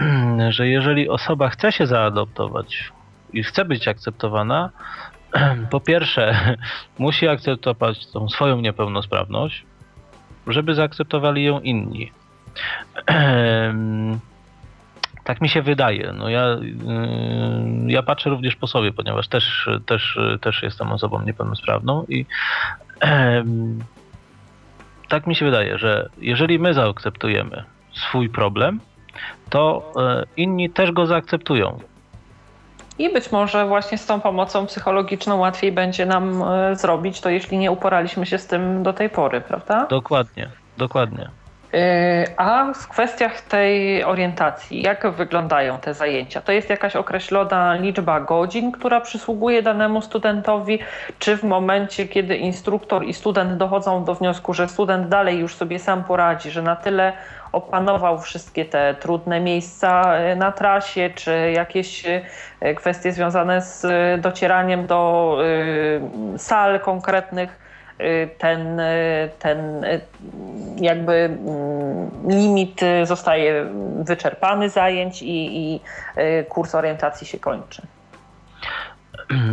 [0.56, 2.92] że jeżeli osoba chce się zaadoptować
[3.32, 4.70] i chce być akceptowana,
[5.70, 6.56] po pierwsze
[6.98, 9.64] musi akceptować tą swoją niepełnosprawność,
[10.46, 12.12] żeby zaakceptowali ją inni.
[15.24, 16.12] Tak mi się wydaje.
[16.12, 16.58] No ja, y,
[17.86, 22.26] ja patrzę również po sobie, ponieważ też, też, też jestem osobą niepełnosprawną i
[25.08, 28.80] tak mi się wydaje, że jeżeli my zaakceptujemy swój problem,
[29.50, 31.78] to e, inni też go zaakceptują.
[32.98, 37.58] I być może właśnie z tą pomocą psychologiczną łatwiej będzie nam e, zrobić to, jeśli
[37.58, 39.86] nie uporaliśmy się z tym do tej pory, prawda?
[39.90, 40.48] Dokładnie,
[40.78, 41.30] dokładnie.
[41.74, 46.40] E, a w kwestiach tej orientacji, jak wyglądają te zajęcia?
[46.40, 50.78] To jest jakaś określona liczba godzin, która przysługuje danemu studentowi,
[51.18, 55.78] czy w momencie, kiedy instruktor i student dochodzą do wniosku, że student dalej już sobie
[55.78, 57.12] sam poradzi, że na tyle
[57.52, 62.06] opanował wszystkie te trudne miejsca e, na trasie, czy jakieś
[62.60, 63.86] e, kwestie związane z
[64.20, 65.38] docieraniem do
[66.36, 67.69] sal konkretnych
[68.38, 68.80] ten,
[69.38, 69.84] ten
[70.80, 73.66] jakby mm, limit zostaje
[74.04, 75.80] wyczerpany zajęć i, i
[76.18, 77.82] y, kurs orientacji się kończy.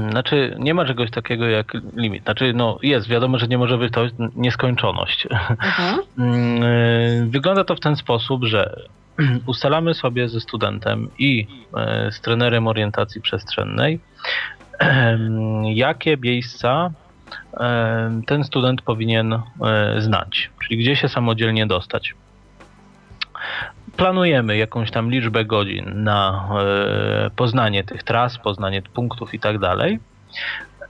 [0.09, 2.23] Znaczy, nie ma czegoś takiego jak limit.
[2.23, 5.27] Znaczy, no jest, wiadomo, że nie może być to nieskończoność.
[5.31, 5.99] Mhm.
[6.17, 8.81] Mm, y, wygląda to w ten sposób, że
[9.45, 11.47] ustalamy sobie ze studentem i
[12.07, 13.99] y, z trenerem orientacji przestrzennej,
[15.63, 16.91] jakie miejsca
[18.27, 19.41] ten student powinien e,
[19.99, 22.13] znać, czyli gdzie się samodzielnie dostać.
[23.97, 29.99] Planujemy jakąś tam liczbę godzin na e, poznanie tych tras, poznanie punktów i tak dalej.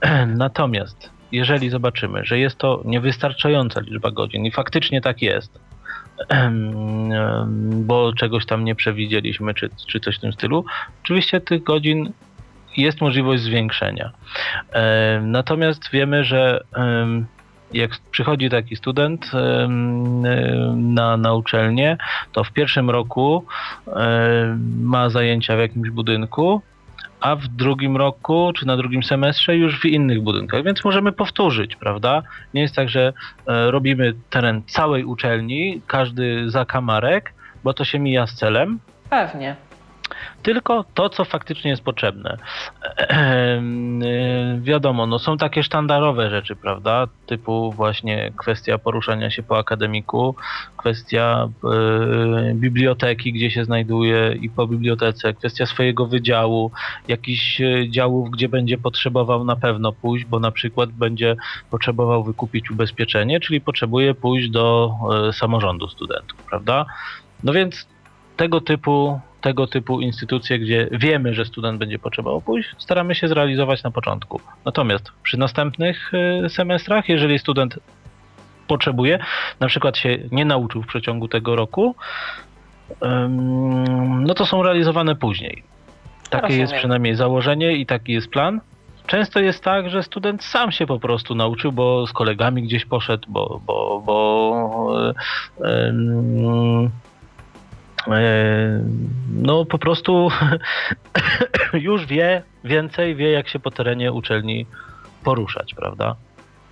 [0.26, 5.58] Natomiast jeżeli zobaczymy, że jest to niewystarczająca liczba godzin i faktycznie tak jest,
[7.72, 10.64] bo czegoś tam nie przewidzieliśmy, czy, czy coś w tym stylu,
[11.04, 12.12] oczywiście tych godzin
[12.82, 14.10] jest możliwość zwiększenia.
[15.22, 16.64] Natomiast wiemy, że
[17.72, 19.30] jak przychodzi taki student
[20.76, 21.96] na, na uczelnię,
[22.32, 23.44] to w pierwszym roku
[24.80, 26.62] ma zajęcia w jakimś budynku,
[27.20, 31.76] a w drugim roku czy na drugim semestrze już w innych budynkach, więc możemy powtórzyć,
[31.76, 32.22] prawda?
[32.54, 33.12] Nie jest tak, że
[33.46, 38.78] e, robimy teren całej uczelni, każdy za kamarek, bo to się mija z celem.
[39.10, 39.56] Pewnie.
[40.42, 42.36] Tylko to, co faktycznie jest potrzebne.
[44.60, 47.06] Wiadomo, no są takie sztandarowe rzeczy, prawda?
[47.26, 50.34] Typu właśnie kwestia poruszania się po akademiku,
[50.76, 56.70] kwestia e, biblioteki, gdzie się znajduje i po bibliotece, kwestia swojego wydziału,
[57.08, 61.36] jakichś e, działów, gdzie będzie potrzebował na pewno pójść, bo na przykład będzie
[61.70, 64.94] potrzebował wykupić ubezpieczenie, czyli potrzebuje pójść do
[65.28, 66.86] e, samorządu studentów, prawda?
[67.44, 67.86] No więc
[68.38, 73.82] tego typu, tego typu instytucje, gdzie wiemy, że student będzie potrzebował pójść, staramy się zrealizować
[73.82, 74.40] na początku.
[74.64, 77.78] Natomiast przy następnych e, semestrach, jeżeli student
[78.66, 79.18] potrzebuje,
[79.60, 81.94] na przykład się nie nauczył w przeciągu tego roku,
[84.20, 85.62] no to są realizowane później.
[86.30, 86.60] Takie Rozumiem.
[86.60, 88.60] jest przynajmniej założenie i taki jest plan.
[89.06, 93.26] Często jest tak, że student sam się po prostu nauczył, bo z kolegami gdzieś poszedł,
[93.28, 95.12] bo, bo, bo
[99.32, 100.28] no po prostu
[101.72, 104.66] już wie więcej, wie jak się po terenie uczelni
[105.24, 106.14] poruszać, prawda?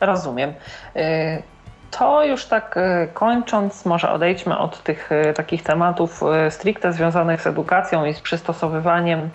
[0.00, 0.50] Rozumiem.
[0.96, 1.42] Y,
[1.90, 6.20] to już tak y, kończąc, może odejdźmy od tych takich tematów
[6.50, 9.30] stricte związanych z edukacją i z przystosowywaniem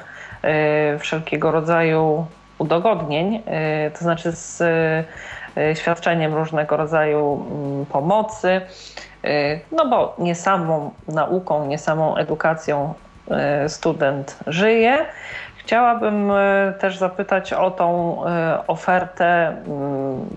[0.99, 2.25] wszelkiego rodzaju
[2.57, 3.41] udogodnień,
[3.93, 4.63] to znaczy z
[5.73, 8.61] świadczeniem różnego rodzaju mm, pomocy.
[9.71, 12.93] No bo nie samą nauką, nie samą edukacją
[13.67, 15.05] student żyje.
[15.57, 16.31] Chciałabym
[16.79, 18.17] też zapytać o tą
[18.67, 19.55] ofertę,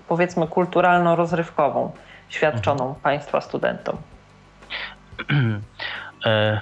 [0.07, 1.91] powiedzmy, kulturalno-rozrywkową
[2.29, 3.01] świadczoną mhm.
[3.01, 3.97] Państwa studentom?
[6.25, 6.59] E,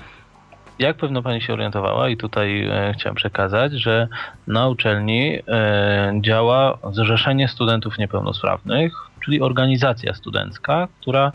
[0.80, 4.07] jak pewno Pani się orientowała i tutaj e, chciałem przekazać, że
[4.47, 8.93] na uczelni e, działa Zrzeszenie Studentów Niepełnosprawnych,
[9.26, 11.32] czyli organizacja studencka, która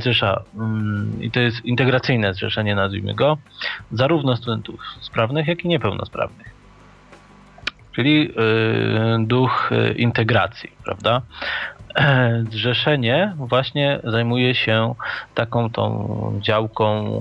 [0.00, 3.38] zrzesza, mm, i to jest integracyjne zrzeszenie, nazwijmy go,
[3.92, 6.62] zarówno studentów sprawnych, jak i niepełnosprawnych.
[7.92, 8.34] Czyli
[9.18, 11.22] duch integracji, prawda?
[12.50, 14.94] Zrzeszenie właśnie zajmuje się
[15.34, 17.20] taką tą działką e,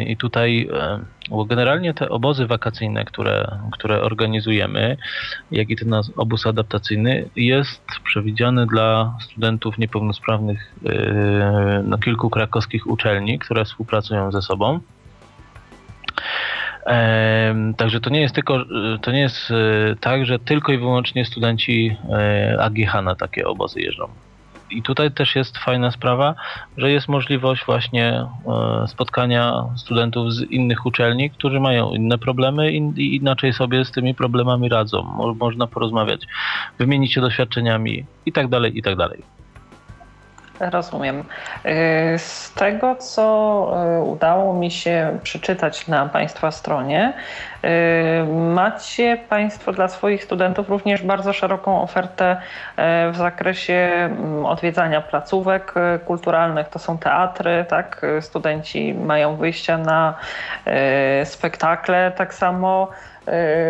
[0.07, 0.69] i tutaj,
[1.29, 4.97] bo generalnie te obozy wakacyjne, które, które organizujemy,
[5.51, 10.75] jak i ten obóz adaptacyjny, jest przewidziany dla studentów niepełnosprawnych
[11.83, 14.79] na kilku krakowskich uczelni, które współpracują ze sobą.
[17.77, 18.65] Także to nie jest tylko,
[19.01, 23.81] to nie jest e, tak, że tylko i wyłącznie studenci e, AGH na takie obozy
[23.81, 24.07] jeżdżą
[24.71, 26.35] i tutaj też jest fajna sprawa,
[26.77, 33.15] że jest możliwość właśnie e, spotkania studentów z innych uczelni, którzy mają inne problemy i
[33.15, 35.03] inaczej sobie z tymi problemami radzą.
[35.39, 36.21] Można porozmawiać,
[36.79, 39.40] wymienić się doświadczeniami i tak dalej, i tak dalej.
[40.69, 41.19] Rozumiem.
[41.19, 41.23] Y,
[42.17, 47.13] z tego, co y, udało mi się przeczytać na Państwa stronie,
[47.63, 47.67] y,
[48.33, 52.37] macie Państwo dla swoich studentów również bardzo szeroką ofertę
[53.11, 55.73] w zakresie mm, odwiedzania placówek
[56.05, 56.69] kulturalnych.
[56.69, 58.01] To są teatry, tak?
[58.21, 60.13] Studenci mają wyjścia na
[61.23, 62.87] spektakle, tak samo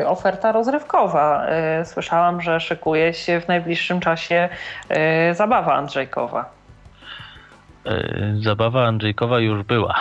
[0.05, 1.45] oferta rozrywkowa.
[1.83, 4.49] Słyszałam, że szykuje się w najbliższym czasie
[5.31, 6.60] zabawa Andrzejkowa.
[7.85, 9.95] E, zabawa Andrzejkowa już była.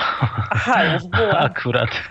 [0.51, 1.39] Aha, już była.
[1.49, 1.91] Akurat.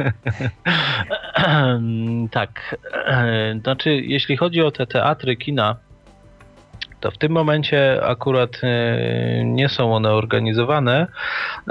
[2.32, 2.76] tak.
[3.06, 5.76] E, znaczy, jeśli chodzi o te teatry, kina,
[7.00, 11.08] to w tym momencie akurat e, nie są one organizowane,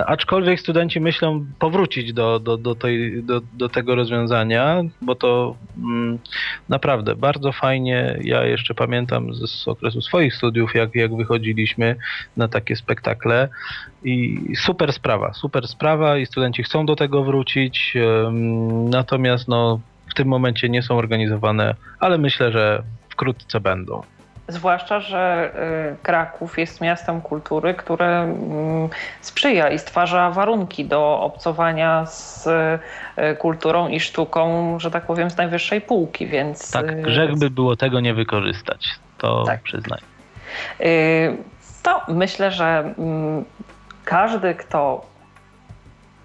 [0.06, 6.18] aczkolwiek studenci myślą powrócić do, do, do, tej, do, do tego rozwiązania, bo to mm,
[6.68, 8.18] naprawdę bardzo fajnie.
[8.20, 11.96] Ja jeszcze pamiętam z, z okresu swoich studiów, jak, jak wychodziliśmy
[12.36, 13.48] na takie spektakle
[14.04, 17.94] i super sprawa, super sprawa i studenci chcą do tego wrócić,
[18.90, 24.02] natomiast no, w tym momencie nie są organizowane, ale myślę, że wkrótce będą.
[24.48, 25.52] Zwłaszcza, że
[25.92, 28.88] y, Kraków jest miastem kultury, które mm,
[29.20, 35.36] sprzyja i stwarza warunki do obcowania z y, kulturą i sztuką, że tak powiem, z
[35.36, 36.70] najwyższej półki, więc...
[36.70, 38.88] Tak, y, grzech by było tego nie wykorzystać,
[39.18, 39.62] to tak.
[39.62, 40.02] przyznaję.
[41.82, 43.44] To myślę, że mm,
[44.04, 45.06] każdy, kto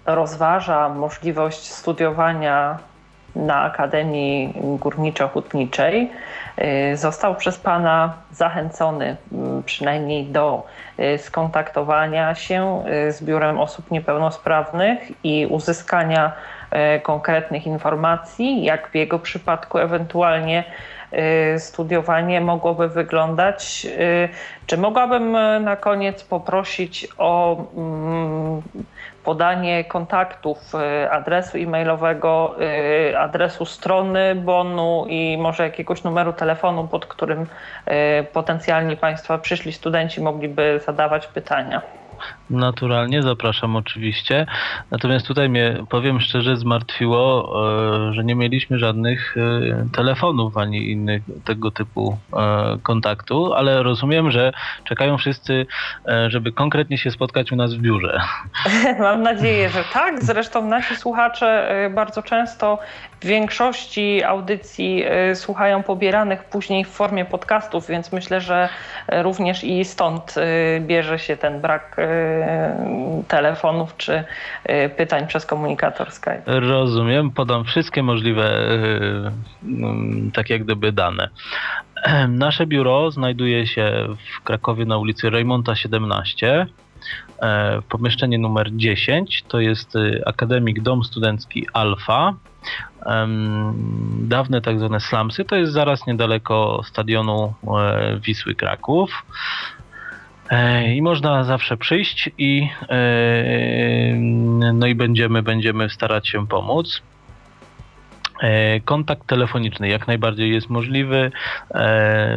[0.06, 2.78] rozważa możliwość studiowania
[3.36, 6.08] na Akademii Górniczo-Hutniczej,
[6.94, 10.66] został przez Pana zachęcony mm, przynajmniej do
[10.98, 16.32] y, skontaktowania się y, z Biurem Osób Niepełnosprawnych i uzyskania
[17.02, 20.64] konkretnych informacji, jak w jego przypadku ewentualnie
[21.58, 23.86] studiowanie mogłoby wyglądać.
[24.66, 25.32] Czy mogłabym
[25.64, 28.62] na koniec poprosić o mm,
[29.24, 32.56] podanie kontaktów, y, adresu e-mailowego,
[33.10, 37.46] y, adresu strony bonu i może jakiegoś numeru telefonu, pod którym y,
[38.32, 41.82] potencjalni Państwa przyszli studenci mogliby zadawać pytania.
[42.50, 44.46] Naturalnie, zapraszam oczywiście.
[44.90, 47.54] Natomiast tutaj mnie, powiem szczerze, zmartwiło,
[48.10, 49.40] e, że nie mieliśmy żadnych e,
[49.96, 54.52] telefonów ani innych tego typu e, kontaktu, ale rozumiem, że
[54.84, 55.66] czekają wszyscy,
[56.28, 58.20] żeby konkretnie się spotkać u nas w biurze.
[58.98, 60.24] Mam nadzieję, że tak.
[60.24, 62.78] Zresztą nasi słuchacze bardzo często
[63.20, 68.68] w większości audycji słuchają pobieranych później w formie podcastów, więc myślę, że
[69.12, 70.34] również i stąd
[70.80, 71.96] bierze się ten brak
[73.28, 74.24] telefonów czy
[74.70, 76.42] y, pytań przez komunikator Skype.
[76.46, 78.70] Rozumiem, podam wszystkie możliwe
[79.64, 81.28] y, mm, tak jak gdyby dane.
[82.28, 84.06] Nasze biuro znajduje się
[84.36, 86.66] w Krakowie na ulicy Rejmonta 17
[87.42, 92.34] e, w pomieszczeniu numer 10 to jest y, Akademik Dom Studencki Alfa.
[94.18, 99.24] Dawne tak zwane slumsy to jest zaraz niedaleko stadionu e, Wisły Kraków.
[100.50, 104.14] E, I można zawsze przyjść i e,
[104.74, 107.02] no i będziemy, będziemy starać się pomóc.
[108.40, 111.30] E, kontakt telefoniczny jak najbardziej jest możliwy.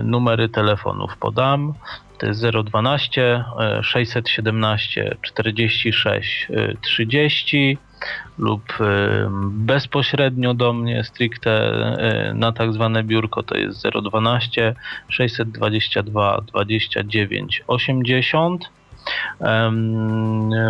[0.04, 1.74] Numery telefonów podam.
[2.18, 3.44] To jest 012
[3.82, 6.48] 617 46
[6.82, 7.78] 30
[8.38, 8.84] lub y,
[9.52, 11.72] bezpośrednio do mnie, stricte
[12.32, 14.76] y, na tak zwane biurko, to jest 012
[15.10, 18.70] 622 29 80.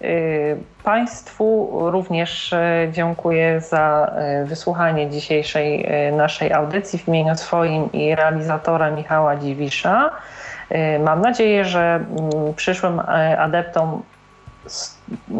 [0.01, 2.57] Y, państwu również y,
[2.91, 4.11] dziękuję za
[4.45, 10.11] wysłuchanie dzisiejszej naszej audycji w imieniu swoim i realizatora Michała Dziwisza.
[10.99, 13.01] Mam nadzieję, że mm, przyszłym
[13.37, 14.01] adeptom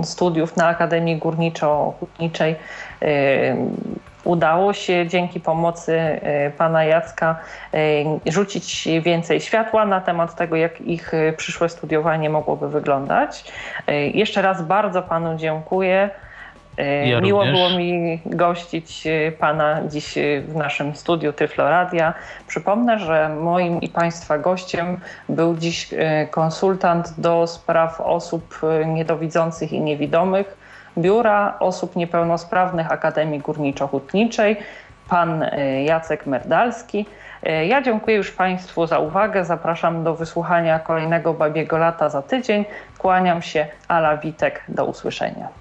[0.04, 2.56] studiów na Akademii Górniczo-Hutniczej
[4.24, 7.40] udało się dzięki pomocy e, pana Jacka
[7.74, 7.78] e,
[8.32, 13.52] rzucić więcej światła na temat tego, jak ich e, przyszłe studiowanie mogłoby wyglądać.
[14.14, 16.31] Jeszcze raz bardzo panu dziękuję E,
[17.06, 17.58] Ja Miło również.
[17.58, 22.14] było mi gościć e, Pana dziś e, w naszym studiu Tyfloradia.
[22.48, 25.00] Przypomnę, że moim i Państwa gościem
[25.30, 30.58] był dziś e, konsultant do spraw osób e, niedowidzących i niewidomych
[30.98, 34.56] Biura Osób Niepełnosprawnych Akademii Górniczo-Hutniczej,
[35.10, 37.06] Pan e, Jacek Merdalski.
[37.44, 39.46] E, Ja dziękuję już Państwu za uwagę.
[39.46, 42.66] Zapraszam do wysłuchania kolejnego Babiego Lata za tydzień.
[42.98, 44.64] Kłaniam się, Ala Witek.
[44.68, 45.61] Do usłyszenia.